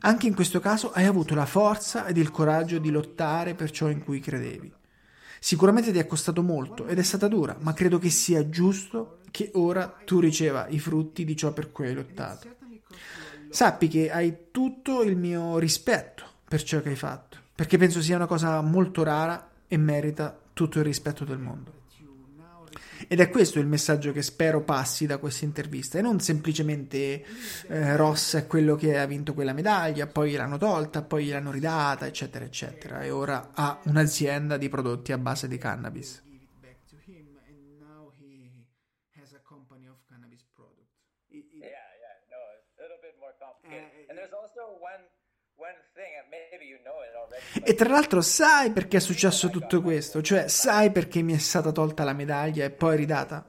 [0.00, 3.88] Anche in questo caso hai avuto la forza ed il coraggio di lottare per ciò
[3.88, 4.70] in cui credevi.
[5.38, 9.50] Sicuramente ti è costato molto ed è stata dura, ma credo che sia giusto che
[9.54, 12.48] ora tu riceva i frutti di ciò per cui hai lottato.
[13.48, 18.16] Sappi che hai tutto il mio rispetto per ciò che hai fatto, perché penso sia
[18.16, 21.79] una cosa molto rara e merita tutto il rispetto del mondo.
[23.12, 27.24] Ed è questo il messaggio che spero passi da questa intervista e non semplicemente
[27.66, 32.06] eh, Ross è quello che ha vinto quella medaglia, poi l'hanno tolta, poi l'hanno ridata,
[32.06, 36.22] eccetera, eccetera, e ora ha un'azienda di prodotti a base di cannabis.
[47.62, 50.22] E tra l'altro sai perché è successo tutto questo?
[50.22, 53.44] Cioè, sai perché mi è stata tolta la medaglia e poi ridata?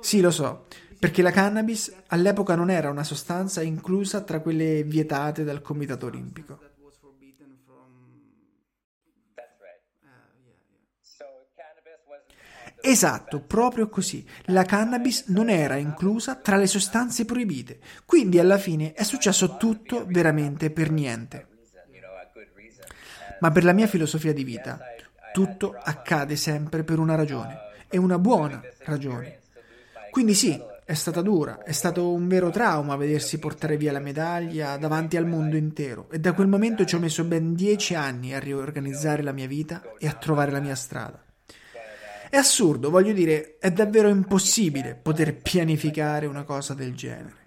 [0.00, 0.66] Sì, lo so,
[0.98, 6.60] perché la cannabis all'epoca non era una sostanza inclusa tra quelle vietate dal Comitato Olimpico.
[12.80, 14.24] Esatto, proprio così.
[14.44, 20.04] La cannabis non era inclusa tra le sostanze proibite, quindi alla fine è successo tutto
[20.06, 21.55] veramente per niente.
[23.40, 24.78] Ma per la mia filosofia di vita,
[25.32, 29.40] tutto accade sempre per una ragione, e una buona ragione.
[30.10, 34.76] Quindi sì, è stata dura, è stato un vero trauma vedersi portare via la medaglia
[34.76, 38.38] davanti al mondo intero e da quel momento ci ho messo ben dieci anni a
[38.38, 41.22] riorganizzare la mia vita e a trovare la mia strada.
[42.30, 47.45] È assurdo, voglio dire, è davvero impossibile poter pianificare una cosa del genere.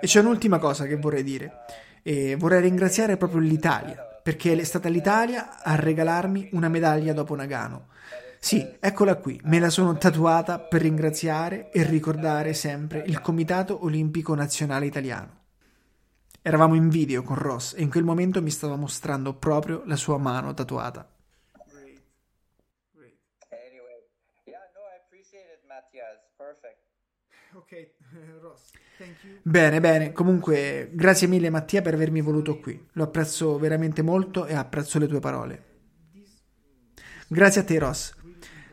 [0.00, 1.64] E c'è un'ultima cosa che vorrei dire.
[2.02, 7.88] E vorrei ringraziare proprio l'Italia, perché è stata l'Italia a regalarmi una medaglia dopo Nagano.
[8.38, 14.34] Sì, eccola qui, me la sono tatuata per ringraziare e ricordare sempre il Comitato Olimpico
[14.34, 15.36] Nazionale Italiano.
[16.40, 20.18] Eravamo in video con Ross e in quel momento mi stava mostrando proprio la sua
[20.18, 21.06] mano tatuata.
[29.42, 30.12] Bene, bene.
[30.12, 32.86] Comunque, grazie mille Mattia per avermi voluto qui.
[32.92, 35.64] Lo apprezzo veramente molto e apprezzo le tue parole.
[37.28, 38.14] Grazie a te, Ross.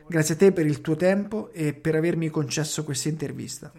[0.08, 3.72] Grazie a te per il tuo tempo e per avermi concesso questa intervista.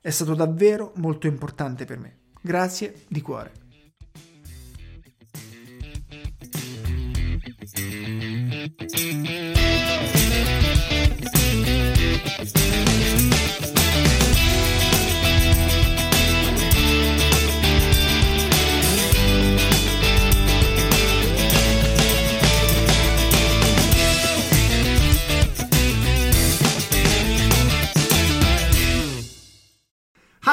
[0.00, 2.18] È stato davvero molto importante per me.
[2.40, 3.52] Grazie di cuore.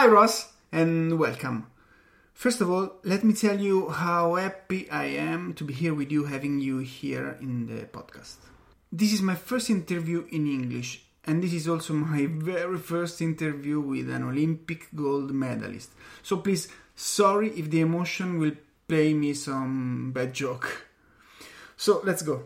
[0.04, 1.68] Hi Ross and welcome.
[2.34, 6.12] First of all, let me tell you how happy I am to be here with
[6.12, 8.36] you, having you here in the podcast.
[8.92, 13.80] This is my first interview in English, and this is also my very first interview
[13.80, 15.92] with an Olympic gold medalist.
[16.22, 18.58] So please, sorry if the emotion will
[18.90, 20.86] play me some bad joke.
[21.78, 22.44] So let's go.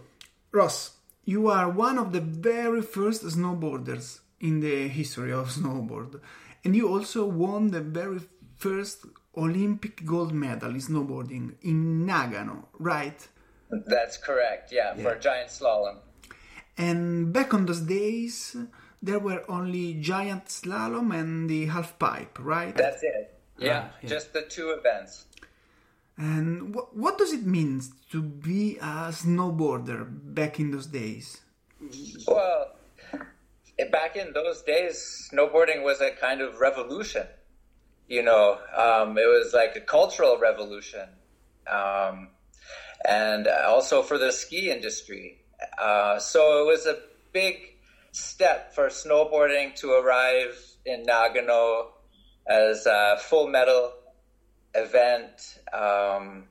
[0.51, 0.91] Ross,
[1.25, 6.19] you are one of the very first snowboarders in the history of snowboard,
[6.67, 8.19] and you also won the very
[8.57, 9.05] first
[9.37, 13.25] Olympic gold medal in snowboarding in Nagano, right?
[13.69, 15.99] That's correct, yeah, yeah, for giant slalom.
[16.77, 18.57] And back on those days,
[19.01, 22.75] there were only giant slalom and the half pipe, right?
[22.75, 23.39] That's it.
[23.57, 24.09] Yeah, ah, yeah.
[24.09, 25.23] just the two events.
[26.17, 30.05] And wh- what does it mean to be a snowboarder
[30.35, 31.39] back in those days?
[32.27, 32.76] Well,
[33.91, 37.27] back in those days, snowboarding was a kind of revolution
[38.07, 41.09] you know, um, it was like a cultural revolution.
[41.71, 42.29] Um,
[43.07, 45.39] and also for the ski industry.
[45.77, 46.97] Uh, so it was a
[47.33, 47.55] big
[48.11, 51.87] step for snowboarding to arrive in Nagano
[52.47, 53.91] as a full medal
[54.73, 56.45] event um,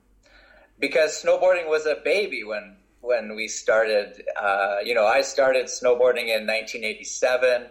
[0.79, 2.76] because snowboarding was a baby when
[3.07, 4.23] when we started.
[4.39, 7.67] Uh, you know, I started snowboarding in 1987.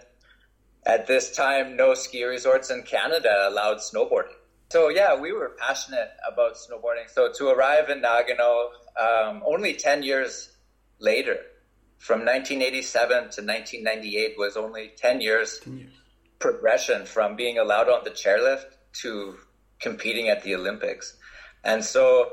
[0.87, 4.39] At this time, no ski resorts in Canada allowed snowboarding.
[4.71, 7.09] So yeah, we were passionate about snowboarding.
[7.09, 8.69] So to arrive in Nagano
[9.01, 10.57] um, only 10 years
[10.99, 11.39] later,
[11.99, 15.93] from 1987 to 1998 was only 10 years, 10 years
[16.39, 19.37] progression from being allowed on the chairlift to
[19.81, 21.17] competing at the Olympics.
[21.65, 22.33] And so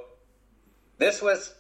[0.97, 1.54] this was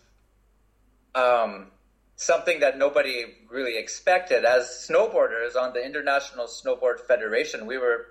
[1.15, 1.67] um,
[2.15, 4.45] something that nobody really expected.
[4.45, 8.07] As snowboarders on the International Snowboard Federation, we were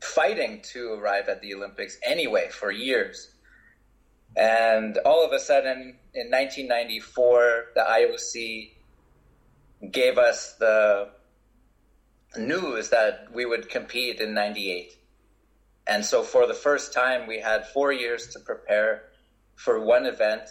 [0.00, 3.34] fighting to arrive at the Olympics anyway for years.
[4.36, 8.70] And all of a sudden, in 1994, the IOC
[9.90, 11.10] gave us the
[12.36, 14.96] news that we would compete in 98.
[15.86, 19.02] And so for the first time, we had four years to prepare
[19.56, 20.42] for one event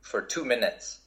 [0.00, 1.00] for two minutes.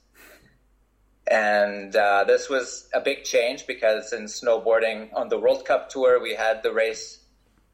[1.30, 6.22] And uh, this was a big change because in snowboarding on the World Cup Tour,
[6.22, 7.20] we had the race,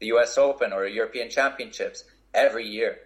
[0.00, 2.98] the US Open or European Championships every year.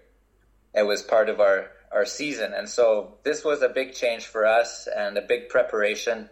[0.74, 2.54] It was part of our, our season.
[2.54, 6.30] And so this was a big change for us and a big preparation.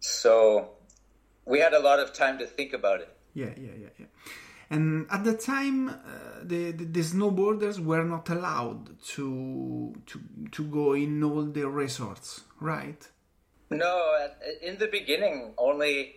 [0.00, 0.72] So
[1.46, 3.08] we had a lot of time to think about it.
[3.32, 4.06] Yeah, yeah, yeah, yeah.
[4.68, 5.92] And at the time, uh,
[6.42, 12.40] the, the, the snowboarders were not allowed to to to go in all the resorts,
[12.60, 13.06] right?
[13.70, 14.28] No,
[14.62, 16.14] in the beginning, only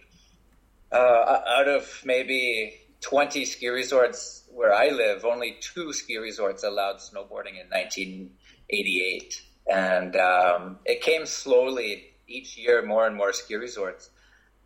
[0.91, 6.97] uh, out of maybe twenty ski resorts where I live, only two ski resorts allowed
[6.97, 9.41] snowboarding in 1988,
[9.71, 12.85] and um, it came slowly each year.
[12.85, 14.09] More and more ski resorts.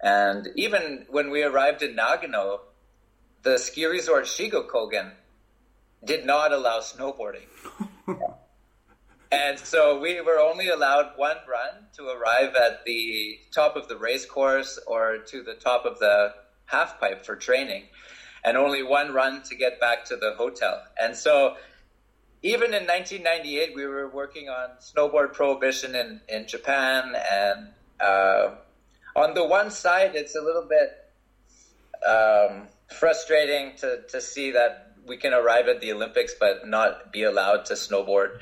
[0.01, 2.59] And even when we arrived in Nagano,
[3.43, 5.11] the ski resort Shiga Kogen
[6.03, 7.47] did not allow snowboarding.
[9.34, 13.97] and so we were only allowed one run to arrive at the top of the
[13.97, 16.34] race course or to the top of the
[16.65, 17.84] half pipe for training,
[18.45, 20.84] and only one run to get back to the hotel.
[21.01, 21.55] And so
[22.43, 27.69] even in 1998, we were working on snowboard prohibition in, in Japan and
[27.99, 28.55] uh,
[29.15, 30.89] on the one side, it's a little bit
[32.07, 32.67] um,
[32.99, 37.65] frustrating to, to see that we can arrive at the Olympics but not be allowed
[37.65, 38.39] to snowboard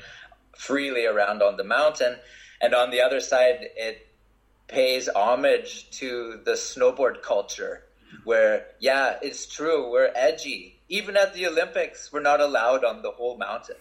[0.56, 2.16] freely around on the mountain.
[2.60, 4.06] And on the other side, it
[4.68, 7.84] pays homage to the snowboard culture
[8.24, 10.80] where, yeah, it's true, we're edgy.
[10.88, 13.76] Even at the Olympics, we're not allowed on the whole mountain.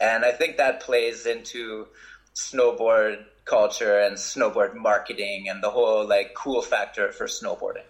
[0.00, 1.88] And I think that plays into
[2.34, 7.84] snowboard culture and snowboard marketing and the whole like cool factor for snowboarding.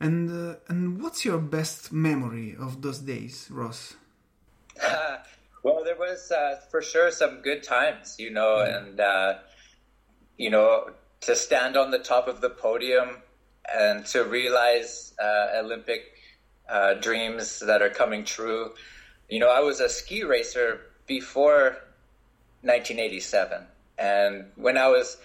[0.00, 3.96] And uh, and what's your best memory of those days, Ross?
[5.62, 8.88] well, there was uh, for sure some good times, you know, mm-hmm.
[8.88, 9.34] and uh,
[10.36, 10.90] you know
[11.20, 13.22] to stand on the top of the podium
[13.72, 16.02] and to realize uh, Olympic
[16.68, 18.72] uh, dreams that are coming true.
[19.28, 21.76] You know, I was a ski racer before
[22.62, 23.66] 1987
[23.98, 25.16] and when I was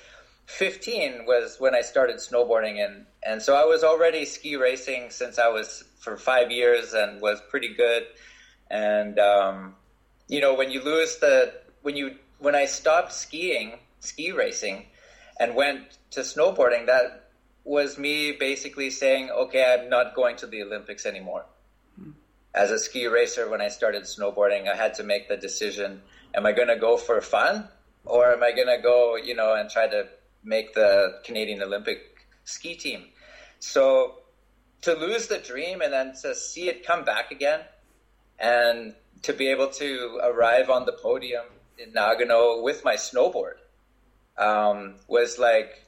[0.47, 5.39] 15 was when I started snowboarding, and and so I was already ski racing since
[5.39, 8.03] I was for five years and was pretty good.
[8.69, 9.75] And um,
[10.27, 14.85] you know, when you lose the when you when I stopped skiing, ski racing,
[15.39, 17.29] and went to snowboarding, that
[17.63, 21.45] was me basically saying, okay, I'm not going to the Olympics anymore.
[21.97, 22.11] Hmm.
[22.53, 26.01] As a ski racer, when I started snowboarding, I had to make the decision:
[26.35, 27.67] Am I going to go for fun,
[28.05, 30.07] or am I going to go, you know, and try to
[30.43, 33.05] make the Canadian Olympic ski team?
[33.59, 34.15] So
[34.81, 37.61] to lose the dream and then to see it come back again
[38.43, 41.45] and to be able to arrive on the podium
[41.77, 43.55] in Nagano with my snowboard
[44.37, 45.81] um, was like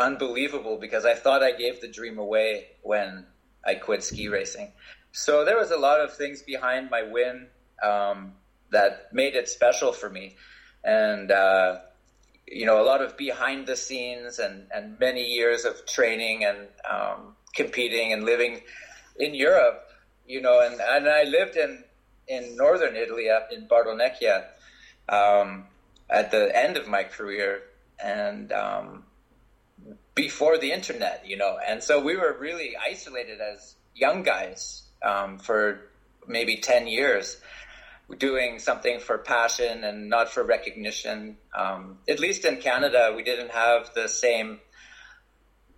[0.00, 3.24] unbelievable because I thought I gave the dream away when
[3.64, 4.72] I quit ski racing.
[5.12, 7.46] So there was a lot of things behind my win
[7.82, 8.32] um,
[8.72, 10.34] that made it special for me
[10.82, 11.78] and uh,
[12.48, 16.58] you know a lot of behind the scenes and, and many years of training and
[16.90, 18.60] um, competing and living
[19.18, 19.83] in Europe.
[20.26, 21.84] You know, and, and I lived in
[22.26, 24.44] in northern Italy, up in Bardonecchia,
[25.08, 25.66] um,
[26.08, 27.62] at the end of my career,
[28.02, 29.04] and um,
[30.14, 35.38] before the internet, you know, and so we were really isolated as young guys um,
[35.38, 35.80] for
[36.26, 37.36] maybe ten years
[38.18, 41.36] doing something for passion and not for recognition.
[41.56, 44.60] Um, at least in Canada, we didn't have the same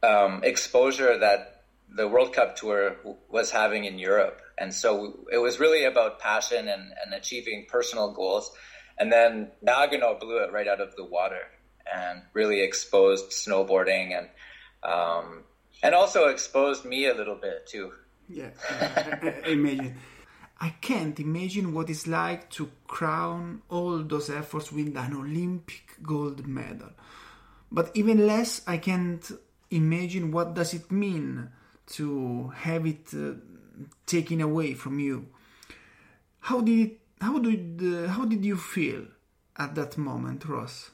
[0.02, 1.55] um, exposure that
[1.88, 2.96] the World Cup tour
[3.28, 4.40] was having in Europe.
[4.58, 8.50] And so it was really about passion and, and achieving personal goals.
[8.98, 11.42] And then Nagano blew it right out of the water
[11.92, 14.28] and really exposed snowboarding and
[14.82, 15.44] um,
[15.82, 17.92] and also exposed me a little bit too.
[18.28, 19.96] Yeah, I, I imagine.
[20.58, 26.46] I can't imagine what it's like to crown all those efforts with an Olympic gold
[26.46, 26.90] medal.
[27.70, 29.30] But even less, I can't
[29.70, 31.50] imagine what does it mean
[31.86, 33.34] to have it uh,
[34.06, 35.26] taken away from you.
[36.40, 39.06] How did it, how did uh, how did you feel
[39.56, 40.90] at that moment, Ross?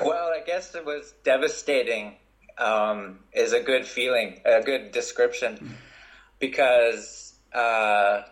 [0.00, 2.16] Well, I guess it was devastating.
[2.58, 5.68] Um, is a good feeling, a good description, mm.
[6.38, 8.22] because uh,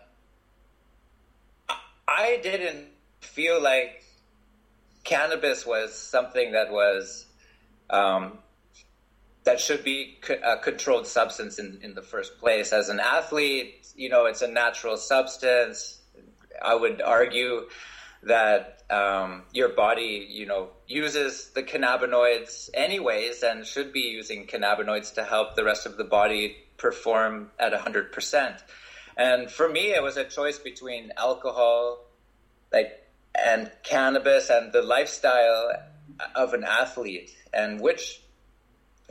[2.07, 2.85] I didn't
[3.21, 4.03] feel like
[5.03, 7.25] cannabis was something that was
[7.89, 8.37] um,
[9.43, 12.71] that should be a controlled substance in, in the first place.
[12.71, 15.99] As an athlete, you know, it's a natural substance.
[16.61, 17.67] I would argue
[18.23, 25.15] that um, your body, you know, uses the cannabinoids anyways and should be using cannabinoids
[25.15, 28.61] to help the rest of the body perform at 100%.
[29.17, 32.05] And for me, it was a choice between alcohol,
[32.71, 35.71] like, and cannabis and the lifestyle
[36.35, 38.20] of an athlete and which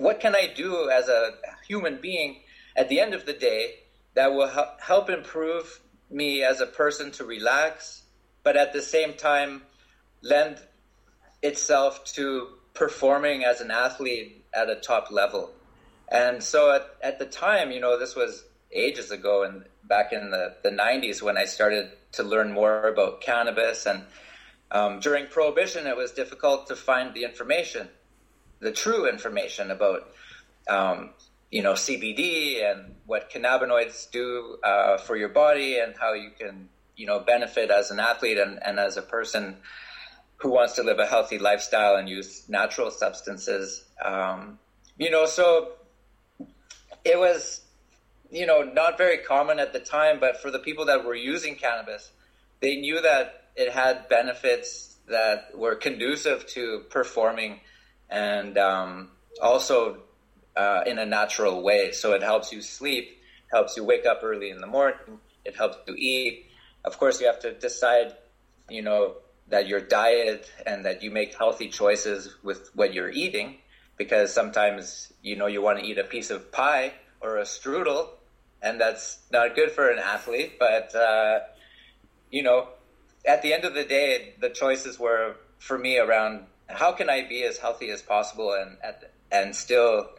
[0.01, 1.33] what can I do as a
[1.69, 2.41] human being
[2.75, 3.75] at the end of the day
[4.15, 5.81] that will help improve
[6.11, 8.03] me as a person to relax,
[8.43, 9.63] but at the same time
[10.23, 10.57] lend
[11.43, 15.51] itself to performing as an athlete at a top level.
[16.09, 20.31] And so at, at the time, you know, this was ages ago and back in
[20.31, 23.85] the, the 90s when I started to learn more about cannabis.
[23.85, 24.05] And
[24.71, 27.89] um, during Prohibition, it was difficult to find the information
[28.61, 30.11] the true information about
[30.69, 31.11] um,
[31.51, 36.69] you know CBD and what cannabinoids do uh, for your body and how you can
[36.97, 39.57] you know benefit as an athlete and, and as a person
[40.37, 43.85] who wants to live a healthy lifestyle and use natural substances.
[44.03, 44.59] Um,
[44.97, 45.73] you know, so
[47.05, 47.63] it was
[48.31, 51.57] you know not very common at the time, but for the people that were using
[51.57, 52.11] cannabis,
[52.61, 57.61] they knew that it had benefits that were conducive to performing
[58.11, 59.99] and um, also
[60.57, 61.93] uh, in a natural way.
[61.93, 63.19] So it helps you sleep,
[63.53, 66.47] helps you wake up early in the morning, it helps you eat.
[66.85, 68.15] Of course, you have to decide,
[68.69, 69.17] you know,
[69.49, 73.59] that your diet and that you make healthy choices with what you're eating
[73.97, 78.09] because sometimes, you know, you want to eat a piece of pie or a strudel
[78.63, 80.59] and that's not good for an athlete.
[80.59, 81.41] But, uh,
[82.31, 82.69] you know,
[83.27, 87.27] at the end of the day, the choices were for me around how can I
[87.27, 88.77] be as healthy as possible and
[89.31, 90.11] and still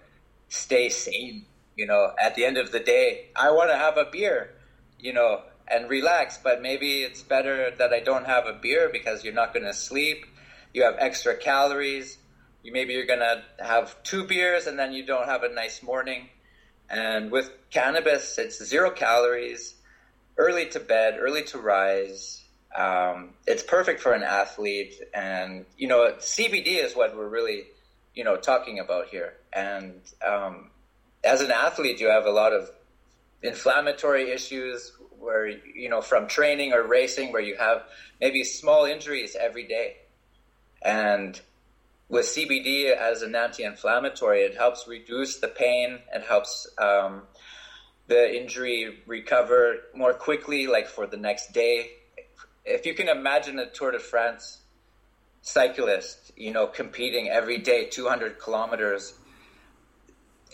[0.49, 1.45] stay sane?
[1.75, 4.53] You know, at the end of the day, I want to have a beer,
[4.99, 6.37] you know, and relax.
[6.41, 9.73] But maybe it's better that I don't have a beer because you're not going to
[9.73, 10.25] sleep.
[10.73, 12.17] You have extra calories.
[12.63, 15.81] You maybe you're going to have two beers and then you don't have a nice
[15.81, 16.29] morning.
[16.89, 19.75] And with cannabis, it's zero calories,
[20.37, 22.40] early to bed, early to rise
[22.75, 27.63] um, it's perfect for an athlete, and you know, CBD is what we're really,
[28.15, 29.33] you know, talking about here.
[29.51, 30.71] And um,
[31.23, 32.69] as an athlete, you have a lot of
[33.43, 37.83] inflammatory issues where you know from training or racing where you have
[38.21, 39.97] maybe small injuries every day,
[40.81, 41.41] and
[42.07, 45.99] with CBD as an anti-inflammatory, it helps reduce the pain.
[46.13, 47.23] It helps um,
[48.07, 51.91] the injury recover more quickly, like for the next day
[52.71, 54.59] if you can imagine a Tour de France
[55.41, 59.13] cyclist, you know, competing every day 200 kilometers,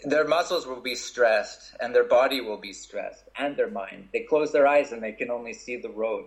[0.03, 4.09] their muscles will be stressed and their body will be stressed and their mind.
[4.13, 6.25] They close their eyes and they can only see the road.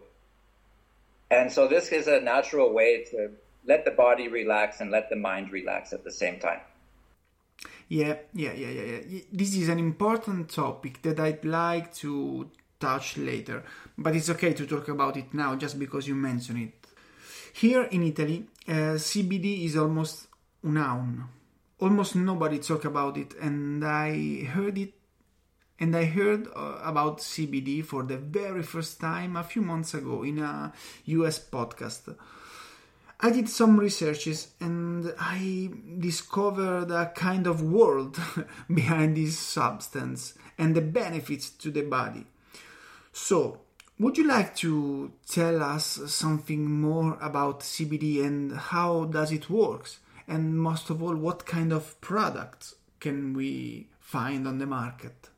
[1.30, 3.30] And so this is a natural way to
[3.64, 6.60] let the body relax and let the mind relax at the same time.
[7.88, 9.20] Yeah, yeah, yeah, yeah, yeah.
[9.32, 12.50] This is an important topic that I'd like to
[12.80, 13.62] touch later,
[13.96, 16.86] but it's okay to talk about it now just because you mention it.
[17.52, 20.28] Here in Italy, uh, CBD is almost
[20.62, 21.24] unknown.
[21.78, 24.94] Almost nobody talk about it, and I heard it.
[25.78, 30.22] And I heard uh, about CBD for the very first time a few months ago
[30.22, 30.74] in a
[31.06, 32.14] US podcast.
[33.22, 38.18] I did some researches and I discovered a kind of world
[38.74, 42.26] behind this substance and the benefits to the body.
[43.12, 43.60] So,
[43.98, 49.98] would you like to tell us something more about CBD and how does it works?
[50.26, 55.28] And most of all, what kind of products can we find on the market?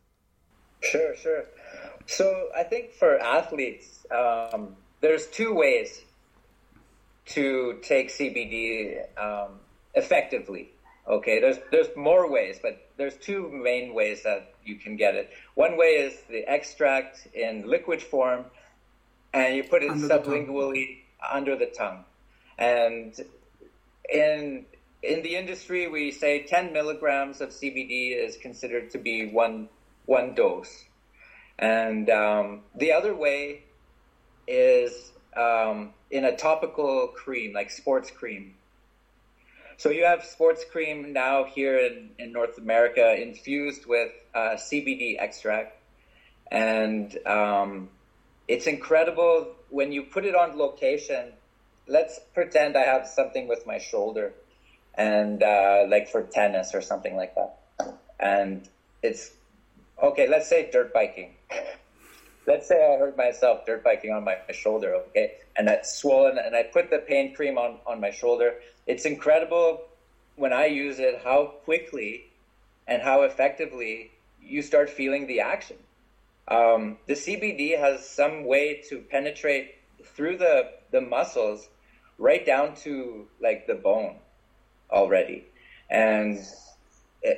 [0.81, 1.45] Sure, sure.
[2.07, 6.03] So I think for athletes, um, there's two ways
[7.27, 9.61] to take CBD um,
[9.95, 10.71] effectively.
[11.07, 15.31] Okay, there's there's more ways, but there's two main ways that you can get it.
[15.55, 18.45] One way is the extract in liquid form,
[19.33, 20.73] and you put it under sublingually
[21.21, 22.05] the under the tongue.
[22.57, 23.19] And
[24.09, 24.67] in
[25.03, 29.69] in the industry, we say 10 milligrams of CBD is considered to be one
[30.07, 30.85] one dose.
[31.59, 33.63] And um, the other way
[34.47, 38.55] is um, in a topical cream, like sports cream.
[39.83, 45.17] So you have sports cream now here in, in North America infused with uh, CBD
[45.19, 45.77] extract,
[46.53, 47.89] and um,
[48.47, 51.33] it's incredible when you put it on location.
[51.89, 54.35] Let's pretend I have something with my shoulder,
[54.95, 57.57] and uh, like for tennis or something like that,
[58.21, 58.69] and
[59.03, 59.33] it's
[60.01, 60.29] okay.
[60.29, 61.35] Let's say dirt biking.
[62.47, 66.55] let's say I hurt myself dirt biking on my, shoulder, okay, and that's swollen, and
[66.55, 68.55] I put the pain cream on on my shoulder
[68.87, 69.83] it's incredible
[70.37, 72.27] when I use it how quickly
[72.87, 75.77] and how effectively you start feeling the action.
[76.49, 81.69] Um, the CBD has some way to penetrate through the, the muscles
[82.19, 84.17] right down to like the bone
[84.91, 85.45] already.
[85.89, 86.41] And,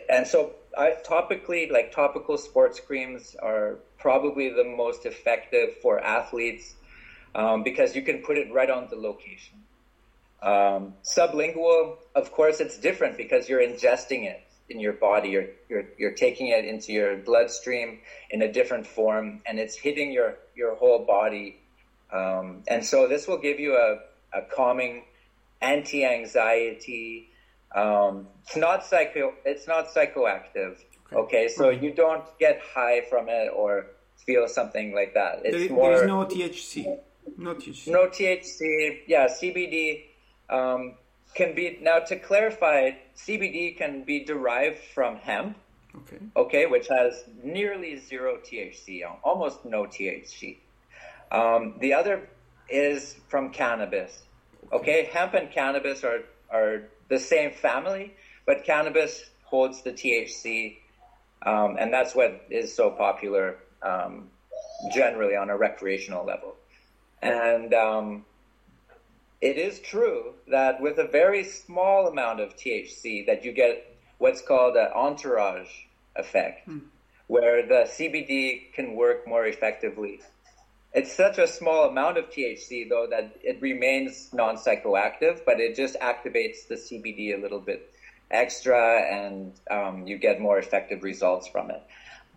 [0.09, 6.75] and so I topically, like topical sports creams are probably the most effective for athletes
[7.35, 9.63] um, because you can put it right on the location.
[10.43, 15.31] Um, sublingual, of course, it's different because you're ingesting it in your body.
[15.31, 18.01] You're, you're, you're taking it into your bloodstream
[18.31, 21.61] in a different form, and it's hitting your, your whole body.
[22.13, 24.01] Um, and so this will give you a,
[24.37, 25.05] a calming,
[25.63, 27.31] anti-anxiety.
[27.75, 29.35] Um, it's not psycho.
[29.45, 30.77] It's not psychoactive.
[31.13, 33.87] Okay, okay so you don't get high from it or
[34.25, 35.41] feel something like that.
[35.45, 35.91] It's there, more.
[35.91, 36.99] There is no THC.
[37.37, 37.89] No THC.
[37.89, 39.01] No THC.
[39.07, 40.05] Yeah, CBD
[40.51, 40.95] um,
[41.35, 45.57] can be now to clarify cbd can be derived from hemp
[45.97, 50.59] okay okay which has nearly zero thc almost no thc
[51.33, 52.29] um, the other
[52.69, 54.23] is from cannabis
[54.73, 56.21] okay hemp and cannabis are
[56.51, 58.15] are the same family
[58.47, 60.77] but cannabis holds the thc
[61.47, 64.29] um, and that's what is so popular um,
[64.93, 66.55] generally on a recreational level
[67.23, 68.25] and um,
[69.45, 74.41] it is true that with a very small amount of THC that you get what's
[74.41, 75.69] called an entourage
[76.17, 76.79] effect, hmm.
[77.27, 80.23] where the CBD can work more effectively.
[80.95, 85.97] It's such a small amount of THC though that it remains non-psychoactive, but it just
[86.01, 87.91] activates the CBD a little bit
[88.31, 91.83] extra, and um, you get more effective results from it.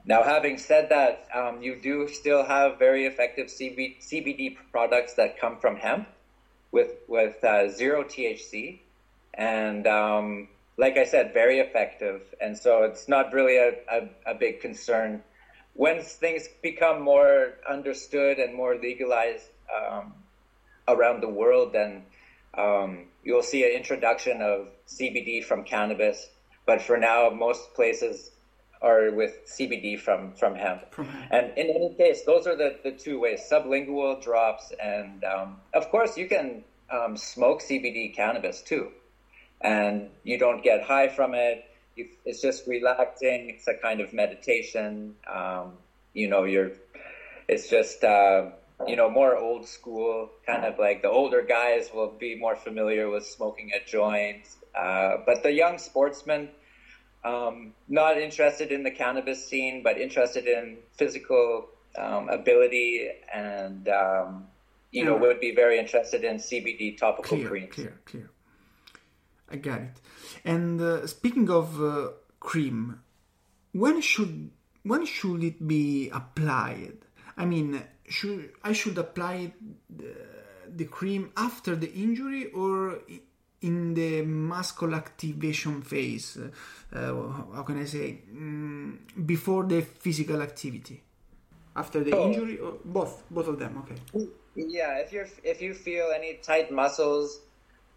[0.05, 5.39] Now, having said that, um, you do still have very effective CB- CBD products that
[5.39, 6.07] come from hemp
[6.71, 8.79] with with uh, zero THC,
[9.33, 10.47] and um,
[10.77, 12.21] like I said, very effective.
[12.39, 15.23] And so it's not really a, a, a, big concern.
[15.77, 20.11] Once things become more understood and more legalized um,
[20.87, 22.03] around the world, then
[22.57, 26.29] um, you'll see an introduction of CBD from cannabis.
[26.65, 28.31] But for now, most places
[28.81, 30.83] are with CBD from from hemp.
[31.31, 35.89] And in any case, those are the, the two ways: sublingual drops, and um, of
[35.89, 38.89] course, you can um, smoke CBD cannabis too,
[39.61, 41.65] and you don't get high from it.
[42.25, 43.49] It's just relaxing.
[43.49, 45.15] It's a kind of meditation.
[45.31, 45.73] Um,
[46.13, 46.71] you know, you're.
[47.47, 48.03] It's just.
[48.03, 48.51] Uh,
[48.85, 53.09] you know, more old school, kind of like the older guys will be more familiar
[53.09, 54.47] with smoking a joint.
[54.75, 56.49] Uh, but the young sportsmen,
[57.23, 61.67] um, not interested in the cannabis scene, but interested in physical
[61.97, 64.45] um, ability and, um,
[64.91, 67.73] you know, would be very interested in CBD topical clear, creams.
[67.73, 68.29] Clear, clear.
[69.49, 70.01] I get it.
[70.45, 72.09] And uh, speaking of uh,
[72.39, 73.01] cream,
[73.73, 74.51] when should
[74.83, 76.97] when should it be applied?
[77.35, 79.53] I mean, should I should apply
[79.89, 80.15] the,
[80.75, 82.99] the cream after the injury or
[83.61, 86.99] in the muscle activation phase, uh,
[87.55, 91.01] how can I say, mm, before the physical activity,
[91.75, 92.27] after the oh.
[92.27, 93.83] injury, or both, both of them.
[93.83, 94.27] Okay.
[94.55, 97.41] Yeah, if you're if you feel any tight muscles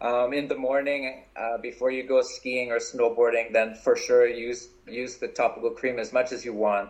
[0.01, 4.67] um, in the morning uh, before you go skiing or snowboarding, then for sure use
[4.87, 6.89] use the topical cream as much as you want.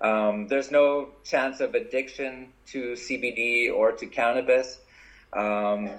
[0.00, 4.78] Um, there's no chance of addiction to CBD or to cannabis.
[5.32, 5.90] Um,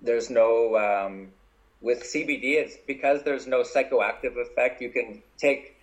[0.00, 1.32] there's no um,
[1.80, 2.54] with CBD.
[2.54, 4.80] It's because there's no psychoactive effect.
[4.80, 5.76] You can take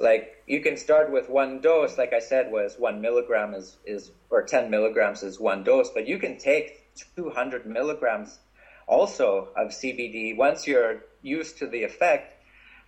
[0.00, 1.96] like you can start with one dose.
[1.96, 6.08] Like I said, was one milligram is is or ten milligrams is one dose, but
[6.08, 6.78] you can take
[7.16, 8.40] 200 milligrams
[8.86, 12.32] also of CBD once you're used to the effect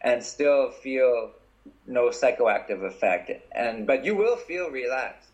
[0.00, 1.30] and still feel
[1.86, 3.30] no psychoactive effect.
[3.52, 5.28] And but you will feel relaxed,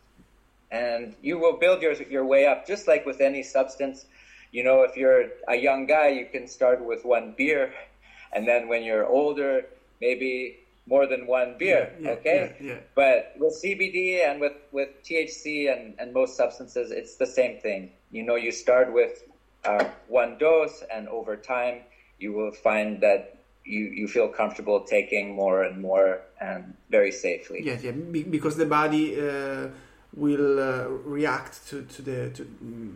[0.71, 4.07] and you will build your your way up, just like with any substance.
[4.51, 7.73] You know, if you're a young guy, you can start with one beer,
[8.33, 9.65] and then when you're older,
[10.01, 10.57] maybe
[10.87, 11.91] more than one beer.
[11.99, 16.91] Yeah, yeah, okay, yeah, but with CBD and with with THC and and most substances,
[16.91, 17.91] it's the same thing.
[18.11, 19.23] You know, you start with
[19.65, 21.83] uh, one dose, and over time,
[22.19, 27.61] you will find that you, you feel comfortable taking more and more and very safely.
[27.63, 29.69] Yes, yeah, be- because the body uh,
[30.15, 32.31] will uh, react to, to the.
[32.31, 32.95] To, mm,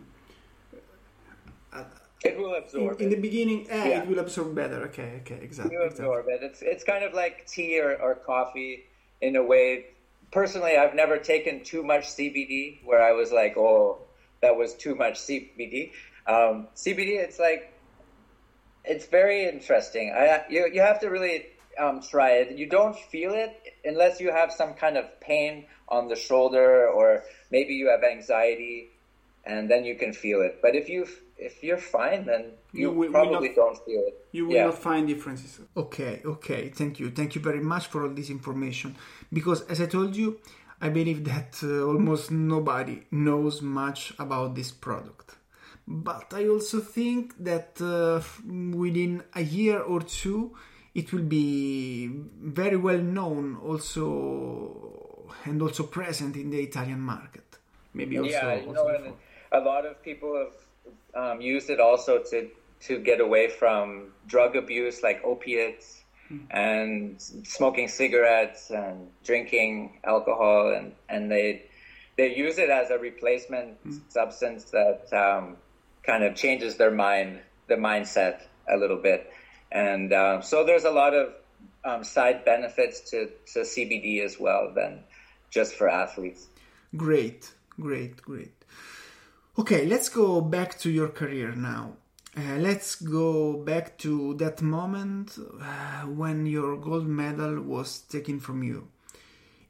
[1.71, 1.83] uh,
[2.23, 2.99] it will absorb.
[2.99, 4.01] In, in the beginning, eh, Yeah.
[4.01, 4.83] it will absorb better.
[4.85, 5.75] Okay, okay, exactly.
[5.75, 6.05] You exactly.
[6.05, 6.43] absorb it.
[6.43, 8.85] It's it's kind of like tea or, or coffee
[9.21, 9.85] in a way.
[10.31, 13.99] Personally, I've never taken too much CBD where I was like, oh,
[14.41, 15.91] that was too much CBD.
[16.27, 17.73] Um, CBD, it's like
[18.85, 20.11] it's very interesting.
[20.15, 21.47] I you you have to really
[21.79, 22.57] um, try it.
[22.57, 23.55] You don't feel it
[23.85, 28.89] unless you have some kind of pain on the shoulder or maybe you have anxiety,
[29.45, 30.59] and then you can feel it.
[30.61, 31.07] But if you
[31.37, 34.25] if you're fine, then you, You will- will probably not- don't feel it.
[34.31, 34.65] You will Yeah.
[34.65, 35.59] not find differences.
[35.75, 36.69] Okay, okay.
[36.69, 37.09] Thank you.
[37.11, 38.95] Thank you very much for all this information.
[39.31, 40.39] Because as I told you,
[40.79, 45.35] I believe that uh, almost nobody knows much about this product.
[45.87, 50.55] But I also think that uh, within a year or two,
[50.95, 57.57] it will be very well known also and also present in the Italian market.
[57.93, 58.31] Maybe also.
[58.31, 59.13] yeah, you also know, and
[59.51, 60.47] a lot of people
[61.15, 62.49] have um, used it also to
[62.81, 66.01] to get away from drug abuse, like opiates,
[66.51, 71.63] and smoking cigarettes and drinking alcohol, and and they
[72.17, 73.77] they use it as a replacement
[74.09, 75.57] substance that um,
[76.03, 79.31] kind of changes their mind, the mindset a little bit,
[79.71, 81.33] and um, so there's a lot of
[81.85, 85.03] um, side benefits to to CBD as well than
[85.49, 86.47] just for athletes.
[86.95, 88.53] Great, great, great.
[89.57, 91.93] Okay, let's go back to your career now.
[92.35, 98.63] Uh, let's go back to that moment uh, when your gold medal was taken from
[98.63, 98.87] you.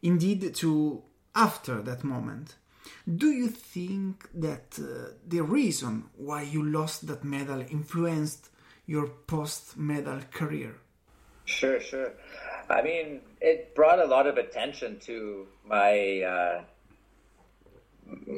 [0.01, 1.03] Indeed, to
[1.36, 2.55] after that moment.
[3.06, 8.49] Do you think that uh, the reason why you lost that medal influenced
[8.86, 10.78] your post medal career?
[11.45, 12.14] Sure, sure.
[12.70, 16.64] I mean, it brought a lot of attention to my, uh,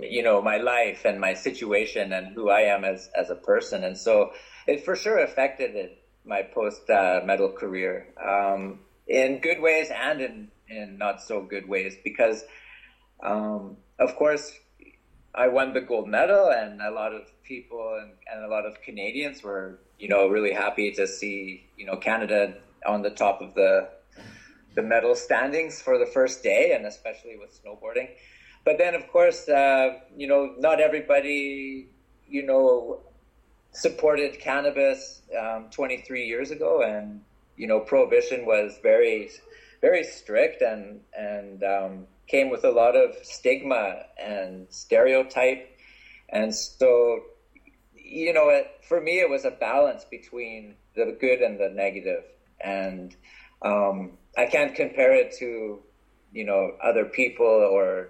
[0.01, 3.83] you know, my life and my situation and who I am as as a person,
[3.83, 4.31] and so
[4.65, 10.21] it for sure affected it, my post uh, medal career um, in good ways and
[10.21, 12.43] in in not so good ways because,
[13.23, 14.51] um, of course,
[15.33, 18.81] I won the gold medal, and a lot of people and, and a lot of
[18.81, 22.53] Canadians were, you know, really happy to see, you know, Canada
[22.85, 23.89] on the top of the
[24.75, 28.09] the medal standings for the first day, and especially with snowboarding.
[28.65, 31.87] But then, of course, uh, you know, not everybody,
[32.27, 32.99] you know,
[33.71, 37.21] supported cannabis um, 23 years ago, and
[37.57, 39.29] you know, prohibition was very,
[39.81, 45.77] very strict and and um, came with a lot of stigma and stereotype,
[46.29, 47.21] and so
[47.93, 52.23] you know, it, for me, it was a balance between the good and the negative,
[52.61, 53.15] and
[53.61, 55.79] um, I can't compare it to
[56.31, 58.09] you know other people or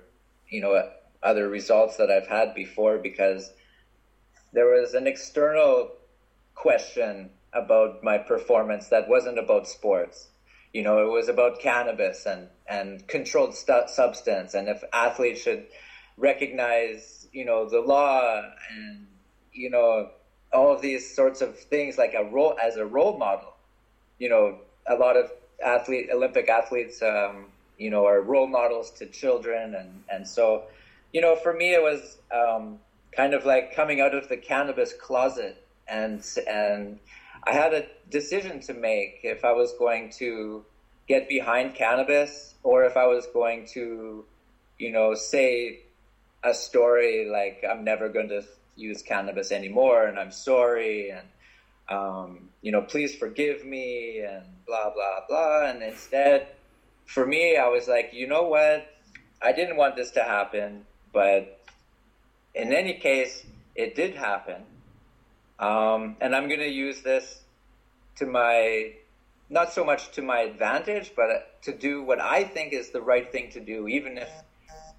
[0.49, 0.81] you know
[1.23, 3.51] other results that I've had before because
[4.53, 5.91] there was an external
[6.53, 10.27] question about my performance that wasn't about sports.
[10.75, 15.67] You know, it was about cannabis and and controlled stu- substance, and if athletes should
[16.17, 19.07] recognize, you know, the law and
[19.53, 20.09] you know
[20.51, 23.53] all of these sorts of things like a role as a role model.
[24.19, 25.31] You know, a lot of
[25.63, 27.45] athlete Olympic athletes, um,
[27.77, 30.63] you know, are role models to children, and and so,
[31.13, 32.79] you know, for me it was um,
[33.15, 35.55] kind of like coming out of the cannabis closet,
[35.87, 36.99] and and
[37.45, 40.65] I had a decision to make if I was going to
[41.07, 44.25] get behind cannabis or if I was going to,
[44.79, 45.81] you know, say
[46.43, 48.43] a story like I'm never going to
[48.75, 51.27] use cannabis anymore and I'm sorry and
[51.87, 56.47] um, you know please forgive me and blah blah blah and instead
[57.05, 58.95] for me I was like you know what
[59.41, 61.59] I didn't want this to happen, but
[62.55, 64.63] in any case, it did happen.
[65.59, 67.41] Um, and I'm going to use this
[68.17, 68.93] to my,
[69.49, 73.31] not so much to my advantage, but to do what I think is the right
[73.31, 74.29] thing to do, even if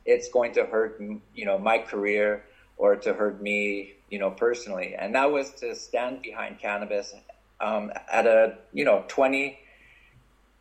[0.05, 1.01] it's going to hurt,
[1.35, 2.45] you know, my career
[2.79, 4.95] or to hurt me, you know, personally.
[4.99, 7.15] And that was to stand behind cannabis
[7.61, 9.59] um, at a, you know, 20,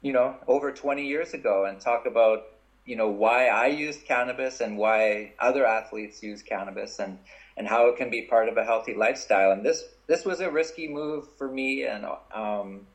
[0.01, 2.43] you know, over 20 years ago and talk about,
[2.85, 7.19] you know, why I used cannabis and why other athletes use cannabis and,
[7.57, 9.51] and how it can be part of a healthy lifestyle.
[9.51, 11.83] And this, this was a risky move for me.
[11.83, 12.87] And, um,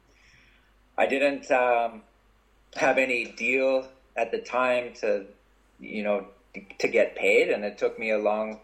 [0.99, 2.03] I didn't, um,
[2.77, 5.27] have any deal at the time to,
[5.79, 6.27] you know,
[6.79, 7.51] to get paid.
[7.51, 8.61] And it took me a long,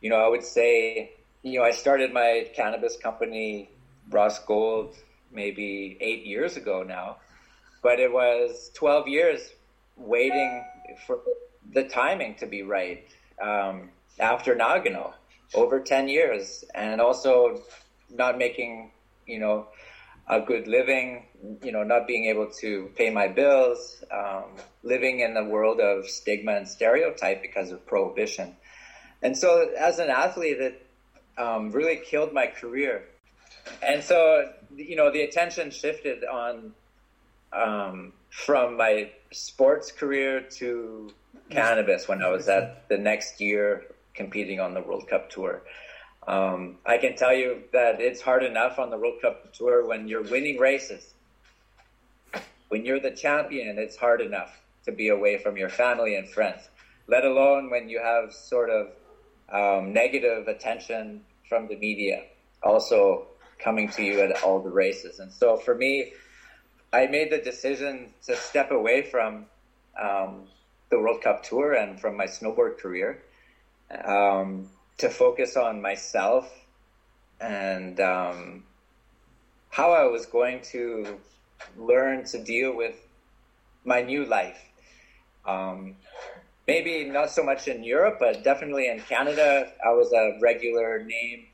[0.00, 1.12] you know, I would say,
[1.42, 3.70] you know, I started my cannabis company,
[4.10, 4.94] Ross Gold,
[5.34, 7.16] maybe eight years ago now,
[7.82, 9.40] but it was 12 years
[9.96, 10.64] waiting
[11.06, 11.20] for
[11.72, 13.06] the timing to be right.
[13.42, 15.12] Um, after Nagano,
[15.52, 17.60] over 10 years, and also
[18.10, 18.90] not making,
[19.26, 19.66] you know,
[20.28, 21.26] a good living,
[21.62, 24.44] you know, not being able to pay my bills, um,
[24.82, 28.56] living in the world of stigma and stereotype because of prohibition.
[29.22, 30.86] And so, as an athlete, it
[31.36, 33.04] um, really killed my career.
[33.82, 36.72] And so, you know, the attention shifted on
[37.52, 41.10] um, from my sports career to
[41.50, 43.84] cannabis when I was at the next year
[44.14, 45.62] competing on the World Cup tour.
[46.26, 50.08] Um, I can tell you that it's hard enough on the World Cup Tour when
[50.08, 51.12] you're winning races.
[52.68, 56.62] When you're the champion, it's hard enough to be away from your family and friends,
[57.08, 58.88] let alone when you have sort of
[59.52, 62.24] um, negative attention from the media
[62.64, 63.26] also
[63.58, 65.18] coming to you at all the races.
[65.18, 66.12] And so for me,
[66.92, 69.46] I made the decision to step away from
[70.00, 70.44] um,
[70.90, 73.22] the World Cup Tour and from my snowboard career.
[73.90, 76.50] Um, to focus on myself
[77.40, 78.64] and um,
[79.70, 81.18] how I was going to
[81.76, 82.94] learn to deal with
[83.84, 84.58] my new life.
[85.44, 85.96] Um,
[86.66, 91.46] maybe not so much in Europe, but definitely in Canada, I was a regular name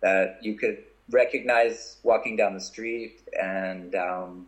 [0.00, 0.78] that you could
[1.10, 4.46] recognize walking down the street and um,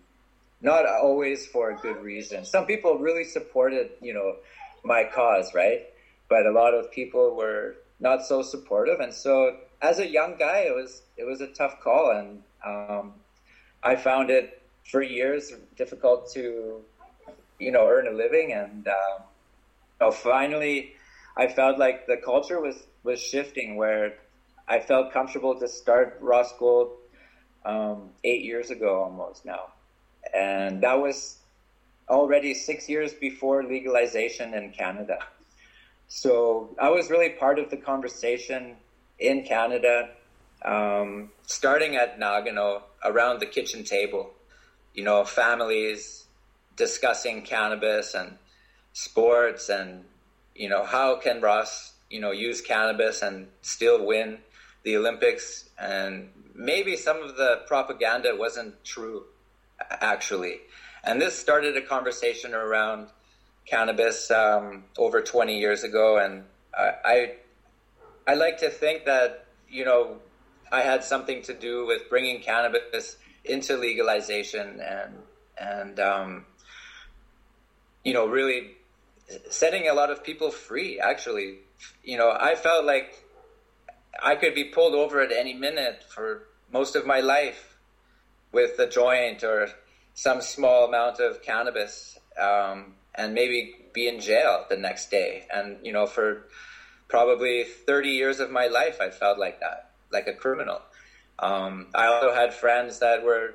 [0.61, 2.45] not always for a good reason.
[2.45, 4.37] Some people really supported, you know,
[4.83, 5.90] my cause, right?
[6.31, 9.01] But a lot of people were not so supportive.
[9.01, 13.15] And so as a young guy, it was it was a tough call, and um,
[13.83, 16.83] I found it for years difficult to
[17.59, 18.53] you know earn a living.
[18.53, 19.19] And uh,
[20.01, 20.95] oh, finally,
[21.37, 24.15] I felt like the culture was was shifting where
[24.69, 26.93] I felt comfortable to start Ross Gold
[27.65, 29.73] um, eight years ago almost now,
[30.35, 31.39] and that was
[32.09, 35.19] already six years before legalization in Canada.
[36.13, 38.75] So I was really part of the conversation
[39.21, 40.11] in Canada,
[40.65, 44.33] um, starting at Nagano around the kitchen table.
[44.93, 46.25] You know, families
[46.75, 48.39] discussing cannabis and
[48.93, 50.05] sports, and
[50.53, 54.39] you know how can Ross, you know, use cannabis and still win
[54.83, 59.27] the Olympics, and maybe some of the propaganda wasn't true,
[59.79, 60.59] actually.
[61.05, 63.11] And this started a conversation around
[63.67, 66.45] cannabis um, over 20 years ago, and
[66.77, 67.33] I, I,
[68.27, 70.19] I like to think that you know
[70.73, 75.15] I had something to do with bringing cannabis into legalization and
[75.59, 76.47] and um,
[78.05, 78.73] you know really
[79.51, 81.01] setting a lot of people free.
[81.01, 81.59] Actually,
[82.05, 83.25] you know I felt like
[84.23, 87.79] I could be pulled over at any minute for most of my life
[88.53, 89.69] with a joint or
[90.15, 92.19] some small amount of cannabis.
[92.39, 95.47] Um, and maybe be in jail the next day.
[95.53, 96.47] And, you know, for
[97.09, 100.81] probably 30 years of my life, I felt like that, like a criminal.
[101.39, 103.55] Um, I also had friends that were,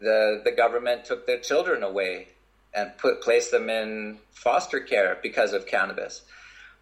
[0.00, 2.28] the, the government took their children away
[2.74, 6.22] and put, placed them in foster care because of cannabis.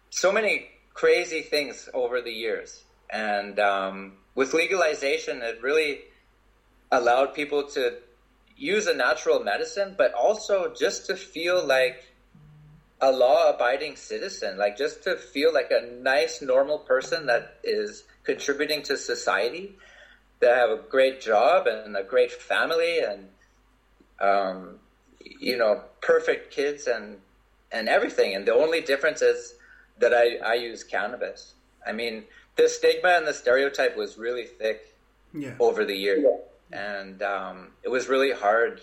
[0.09, 2.83] So many crazy things over the years.
[3.09, 6.01] And um, with legalization, it really
[6.91, 7.95] allowed people to
[8.57, 12.05] use a natural medicine, but also just to feel like
[13.01, 18.03] a law abiding citizen, like just to feel like a nice, normal person that is
[18.23, 19.75] contributing to society,
[20.39, 23.27] that have a great job and a great family and,
[24.19, 24.79] um,
[25.19, 27.17] you know, perfect kids and,
[27.71, 28.35] and everything.
[28.35, 29.55] And the only difference is
[29.99, 31.53] that I, I use cannabis.
[31.85, 32.23] I mean,
[32.55, 34.95] the stigma and the stereotype was really thick
[35.33, 35.55] yeah.
[35.59, 36.23] over the years.
[36.23, 36.37] Yeah
[36.73, 38.81] and um, it was really hard.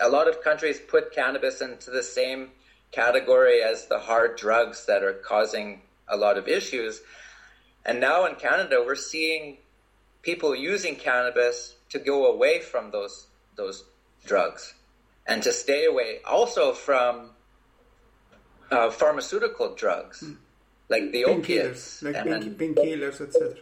[0.00, 2.50] A lot of countries put cannabis into the same
[2.90, 7.00] category as the hard drugs that are causing a lot of issues.
[7.84, 9.58] And now in Canada, we're seeing
[10.22, 13.84] people using cannabis to go away from those those
[14.26, 14.74] drugs
[15.26, 17.30] and to stay away also from
[18.70, 20.36] uh, pharmaceutical drugs mm.
[20.88, 23.54] like the opiates, like painkillers, etc.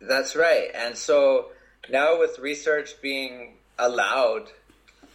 [0.00, 0.70] That's right.
[0.74, 1.50] And so
[1.90, 4.48] now with research being allowed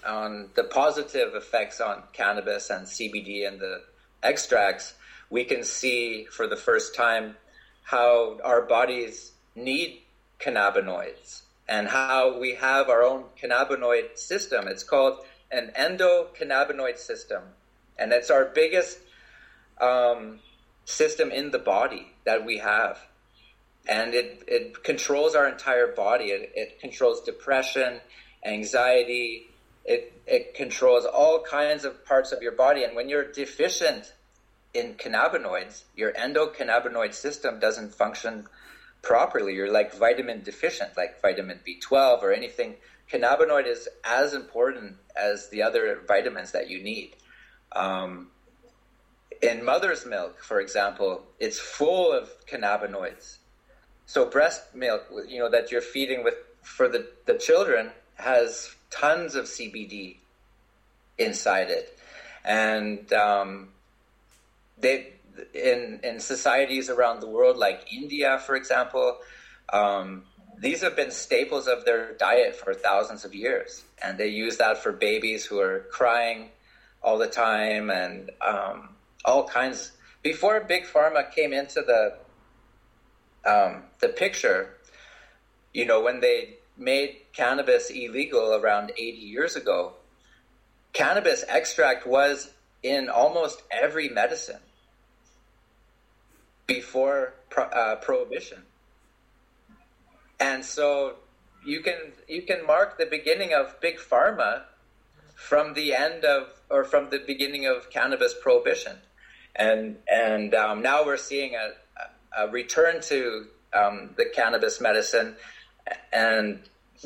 [0.06, 3.82] on the positive effects on cannabis and CBD and the
[4.24, 4.94] extracts,
[5.30, 7.36] we can see for the first time
[7.84, 10.02] how our bodies need
[10.40, 14.68] cannabinoids and how we have our own cannabinoid system.
[14.68, 15.20] It's called
[15.52, 17.44] an endocannabinoid system,
[17.98, 19.00] and it's our biggest
[19.80, 20.40] um,
[20.86, 23.00] system in the body that we have.
[23.90, 26.26] And it, it controls our entire body.
[26.26, 28.00] It, it controls depression,
[28.46, 29.48] anxiety.
[29.84, 32.84] It, it controls all kinds of parts of your body.
[32.84, 34.14] And when you're deficient
[34.76, 38.48] in cannabinoids, your endocannabinoid system doesn't function
[39.02, 39.56] properly.
[39.56, 42.76] You're like vitamin deficient, like vitamin B12 or anything.
[43.12, 47.16] Cannabinoid is as important as the other vitamins that you need.
[47.72, 48.28] Um,
[49.42, 53.38] in mother's milk, for example, it's full of cannabinoids.
[54.10, 56.34] So breast milk, you know, that you're feeding with
[56.64, 60.16] for the, the children has tons of CBD
[61.20, 61.96] inside it.
[62.44, 63.68] And um,
[64.80, 65.14] they
[65.54, 69.20] in in societies around the world, like India, for example,
[69.72, 70.24] um,
[70.58, 74.80] these have been staples of their diet for thousands of years, and they use that
[74.80, 76.50] for babies who are crying
[77.04, 78.90] all the time and um,
[79.24, 79.92] all kinds.
[80.24, 82.16] Before big pharma came into the
[83.50, 84.76] um, the picture,
[85.74, 89.94] you know, when they made cannabis illegal around 80 years ago,
[90.94, 92.52] cannabis extract was
[92.84, 94.62] in almost every medicine
[96.68, 98.64] before uh, prohibition.
[100.40, 101.16] And so
[101.66, 104.64] you can you can mark the beginning of big pharma
[105.36, 108.98] from the end of or from the beginning of cannabis prohibition,
[109.56, 111.72] and and um, now we're seeing a,
[112.38, 115.36] a return to um, the cannabis medicine
[116.12, 116.60] and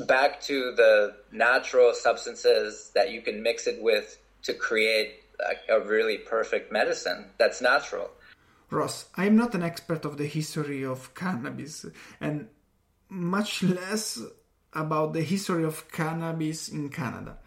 [0.07, 5.79] back to the natural substances that you can mix it with to create a, a
[5.85, 8.09] really perfect medicine that's natural.
[8.69, 11.85] Ross, I am not an expert of the history of cannabis
[12.19, 12.47] and
[13.09, 14.19] much less
[14.73, 17.37] about the history of cannabis in Canada.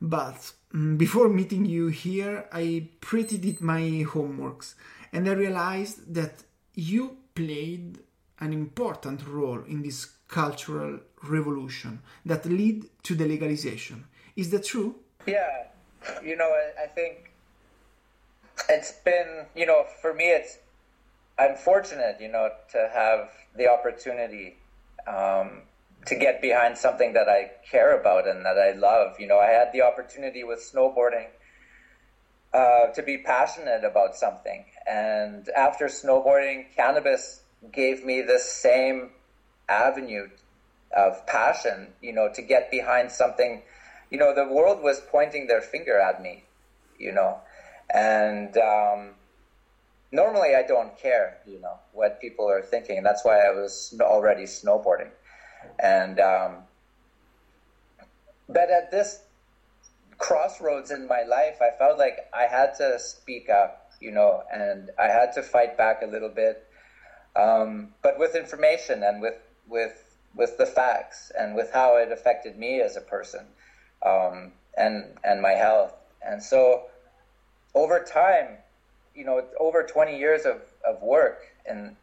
[0.00, 4.74] But mm, before meeting you here, I pretty did my homeworks
[5.12, 7.98] and I realized that you played
[8.40, 14.04] an important role in this cultural revolution that led to the legalization.
[14.34, 14.96] Is that true?
[15.26, 15.66] Yeah,
[16.22, 17.30] you know, I, I think
[18.68, 20.58] it's been, you know, for me, it's
[21.38, 24.56] I'm fortunate, you know, to have the opportunity
[25.06, 25.62] um,
[26.06, 29.20] to get behind something that I care about and that I love.
[29.20, 31.28] You know, I had the opportunity with snowboarding
[32.58, 37.42] uh, to be passionate about something, and after snowboarding, cannabis
[37.72, 39.10] gave me the same
[39.68, 40.26] avenue
[40.96, 41.94] of passion.
[42.00, 43.62] You know, to get behind something.
[44.10, 46.34] You know, the world was pointing their finger at me.
[46.98, 47.32] You know,
[47.90, 49.14] and um,
[50.12, 53.02] normally I don't care, you know, what people are thinking.
[53.02, 55.10] That's why I was already snowboarding.
[55.78, 56.64] And, um,
[58.48, 59.20] but at this
[60.18, 64.90] crossroads in my life, I felt like I had to speak up, you know, and
[64.98, 66.64] I had to fight back a little bit,
[67.36, 69.38] um, but with information and with,
[69.68, 73.46] with, with the facts and with how it affected me as a person,
[74.04, 75.94] um, and, and my health.
[76.22, 76.84] And so
[77.74, 78.58] over time,
[79.18, 81.96] you know over 20 years of, of work and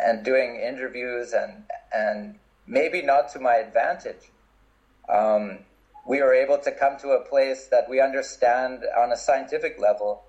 [0.00, 4.30] and doing interviews and and maybe not to my advantage
[5.08, 5.58] um,
[6.06, 10.22] we were able to come to a place that we understand on a scientific level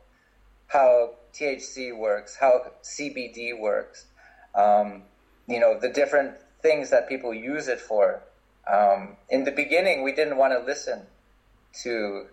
[0.67, 4.05] how THC works, how CBD works,
[4.55, 5.03] um,
[5.47, 8.23] you know, the different things that people use it for.
[8.69, 11.03] Um, in the beginning, we didn't want to listen
[11.83, 12.25] to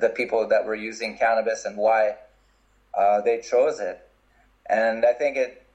[0.00, 2.16] the people that were using cannabis and why
[2.96, 4.06] uh, they chose it.
[4.68, 5.66] And I think it,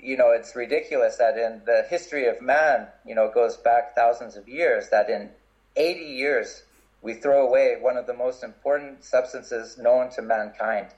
[0.00, 3.94] you know, it's ridiculous that in the history of man, you know, it goes back
[3.94, 5.30] thousands of years, that in
[5.76, 6.62] 80 years,
[7.02, 10.88] we throw away one of the most important substances known to mankind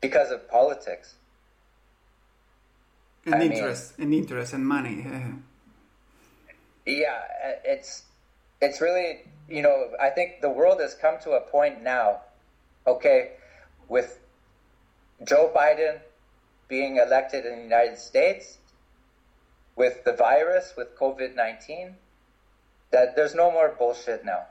[0.00, 1.14] because of politics.
[3.24, 5.06] And I interest, mean, and interest, and money.
[6.84, 7.20] yeah,
[7.64, 8.02] it's
[8.60, 12.22] it's really you know I think the world has come to a point now.
[12.86, 13.32] Okay,
[13.88, 14.18] with
[15.24, 16.00] Joe Biden
[16.66, 18.58] being elected in the United States,
[19.76, 21.94] with the virus, with COVID 19,
[22.90, 24.46] that there's no more bullshit now.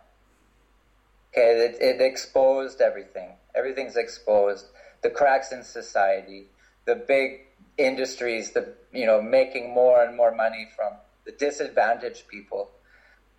[1.31, 3.29] Okay, it, it exposed everything.
[3.55, 4.65] Everything's exposed.
[5.01, 6.47] The cracks in society,
[6.85, 10.93] the big industries, the you know making more and more money from
[11.25, 12.69] the disadvantaged people,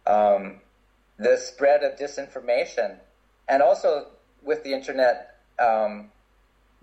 [0.07, 0.61] um,
[1.19, 2.97] the spread of disinformation,
[3.49, 4.07] and also
[4.43, 6.11] with the internet um,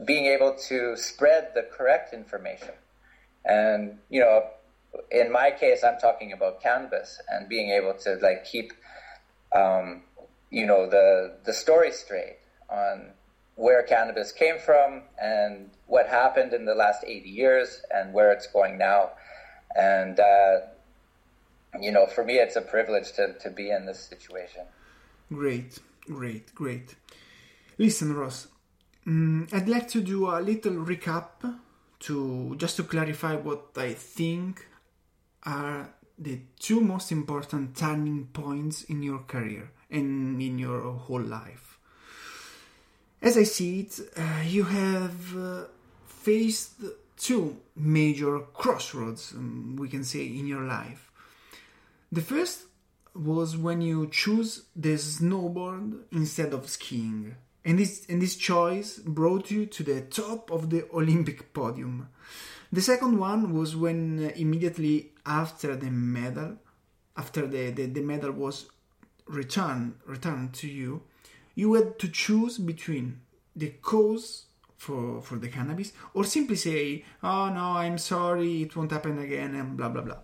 [0.05, 2.73] being able to spread the correct information.
[3.45, 4.45] And you know,
[5.11, 8.73] in my case, I'm talking about cannabis and being able to like keep,
[9.55, 10.03] um,
[10.49, 12.37] you know, the the story straight
[12.69, 13.11] on
[13.59, 18.47] where cannabis came from and what happened in the last 80 years and where it's
[18.47, 19.11] going now.
[19.75, 20.59] And, uh,
[21.79, 24.63] you know, for me, it's a privilege to, to be in this situation.
[25.31, 26.95] Great, great, great.
[27.77, 28.47] Listen, Ross,
[29.05, 31.59] um, I'd like to do a little recap
[31.99, 34.67] to just to clarify what I think
[35.43, 41.77] are the two most important turning points in your career and in your whole life.
[43.21, 45.63] As I see it, uh, you have uh,
[46.07, 46.83] faced
[47.17, 51.11] two major crossroads, um, we can say, in your life.
[52.11, 52.63] The first
[53.13, 57.35] was when you choose the snowboard instead of skiing.
[57.65, 62.07] And this, and this choice brought you to the top of the Olympic podium.
[62.71, 66.57] The second one was when uh, immediately after the medal,
[67.17, 68.67] after the, the, the medal was
[69.29, 71.03] returned returned to you,
[71.55, 73.21] you had to choose between
[73.55, 78.91] the cause for, for the cannabis or simply say, oh no, I'm sorry, it won't
[78.91, 80.17] happen again, and blah blah blah.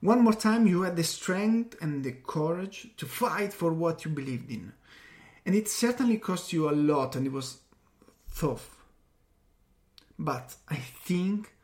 [0.00, 4.10] One more time, you had the strength and the courage to fight for what you
[4.10, 4.72] believed in.
[5.44, 7.58] And it certainly cost you a lot and it was
[8.34, 8.76] tough.
[10.18, 11.54] But I think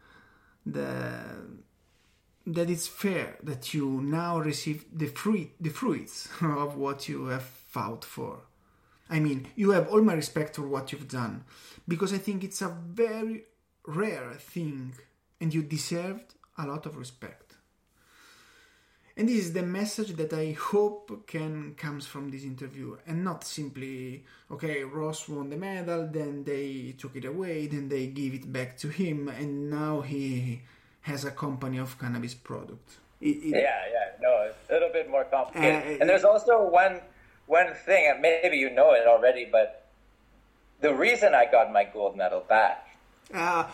[0.67, 1.25] that,
[2.47, 7.43] that it's fair that you now receive the fruit the fruits of what you have
[7.43, 8.43] fought for.
[9.11, 11.45] I mean, you have all my respect for what you've done
[11.87, 13.45] because I think it's a very
[13.87, 14.95] rare thing
[15.41, 17.55] and you deserved a lot of respect.
[19.19, 23.45] And this is the message that I hope can comes from this interview and not
[23.45, 28.53] simply okay, Ross won the medal, then they took it away, then they give it
[28.53, 30.63] back to him and now he
[31.07, 32.99] has a company of cannabis products.
[33.21, 35.97] It, it, yeah, yeah, no, it's a little bit more complicated.
[35.97, 37.01] Uh, and there's also one
[37.47, 39.87] one thing, and maybe you know it already, but
[40.81, 42.99] the reason I got my gold medal back.
[43.33, 43.65] Uh,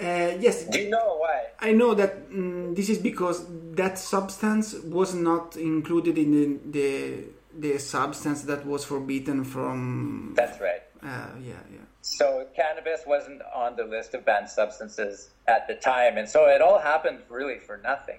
[0.00, 0.64] uh, yes.
[0.64, 1.46] Do you know why?
[1.58, 6.30] I know that um, this is because that substance was not included in
[6.70, 10.34] the, the, the substance that was forbidden from.
[10.36, 10.82] That's right.
[11.02, 11.87] Uh, yeah, yeah.
[12.02, 16.62] So cannabis wasn't on the list of banned substances at the time, and so it
[16.62, 18.18] all happened really for nothing.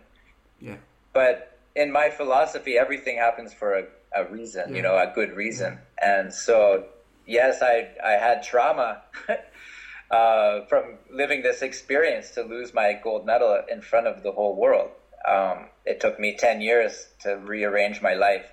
[0.59, 0.75] Yeah.
[1.13, 4.75] But in my philosophy, everything happens for a a reason, yeah.
[4.75, 5.77] you know, a good reason.
[6.01, 6.21] Yeah.
[6.21, 6.85] And so,
[7.25, 9.01] yes, I I had trauma
[10.11, 14.55] uh, from living this experience to lose my gold medal in front of the whole
[14.55, 14.91] world.
[15.27, 18.45] Um, it took me ten years to rearrange my life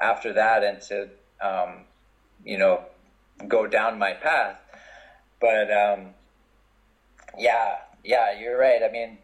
[0.00, 1.08] after that and to
[1.40, 1.84] um,
[2.44, 2.84] you know
[3.48, 4.56] go down my path.
[5.40, 6.14] But um,
[7.38, 8.82] yeah, yeah, you're right.
[8.82, 9.18] I mean,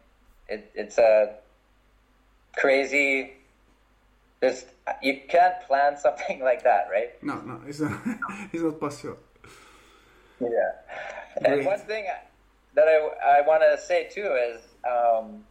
[0.47, 1.35] it, it's a
[2.55, 3.33] crazy
[4.43, 4.65] there's
[5.01, 7.11] you can't plan something like that, right?
[7.23, 7.97] No, no, it's not.
[8.51, 9.17] it's not possible.
[10.41, 10.49] Yeah,
[11.41, 11.59] Great.
[11.59, 12.05] and one thing
[12.75, 15.45] that I I want to say too is um,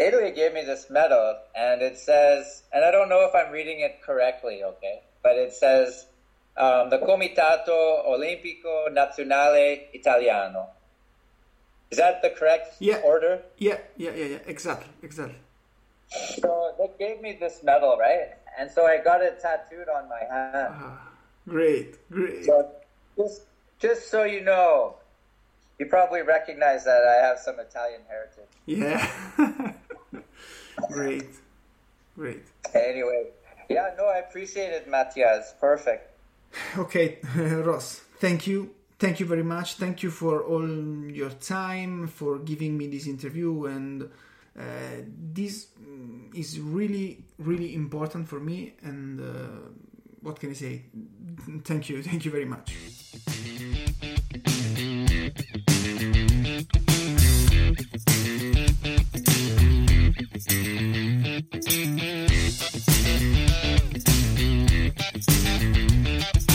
[0.00, 3.80] Italy gave me this medal, and it says, and I don't know if I'm reading
[3.80, 6.06] it correctly, okay, but it says
[6.58, 10.68] um, the Comitato Olimpico Nazionale Italiano.
[11.90, 12.98] Is that the correct yeah.
[12.98, 13.40] order?
[13.56, 14.38] Yeah, yeah, yeah, yeah.
[14.46, 15.38] Exactly, exactly.
[16.10, 18.34] So they gave me this medal, right?
[18.58, 20.74] And so I got it tattooed on my hand.
[20.74, 21.08] Ah,
[21.48, 22.44] great, great.
[22.44, 22.70] So
[23.16, 23.42] just,
[23.78, 24.96] just so you know,
[25.78, 28.50] you probably recognize that I have some Italian heritage.
[28.66, 29.06] Yeah.
[30.92, 31.28] great,
[32.16, 32.42] great.
[32.74, 33.28] Anyway,
[33.70, 35.36] yeah, no, I appreciate it, Mattia.
[35.38, 36.17] It's Perfect.
[36.76, 38.74] Okay, Ross, thank you.
[38.98, 39.74] Thank you very much.
[39.74, 40.68] Thank you for all
[41.10, 43.66] your time, for giving me this interview.
[43.66, 44.10] And
[44.58, 44.62] uh,
[45.32, 45.68] this
[46.34, 48.74] is really, really important for me.
[48.82, 49.24] And uh,
[50.20, 50.82] what can I say?
[51.64, 52.02] Thank you.
[52.08, 52.74] Thank you very much.
[60.40, 61.52] Thank
[66.36, 66.47] you.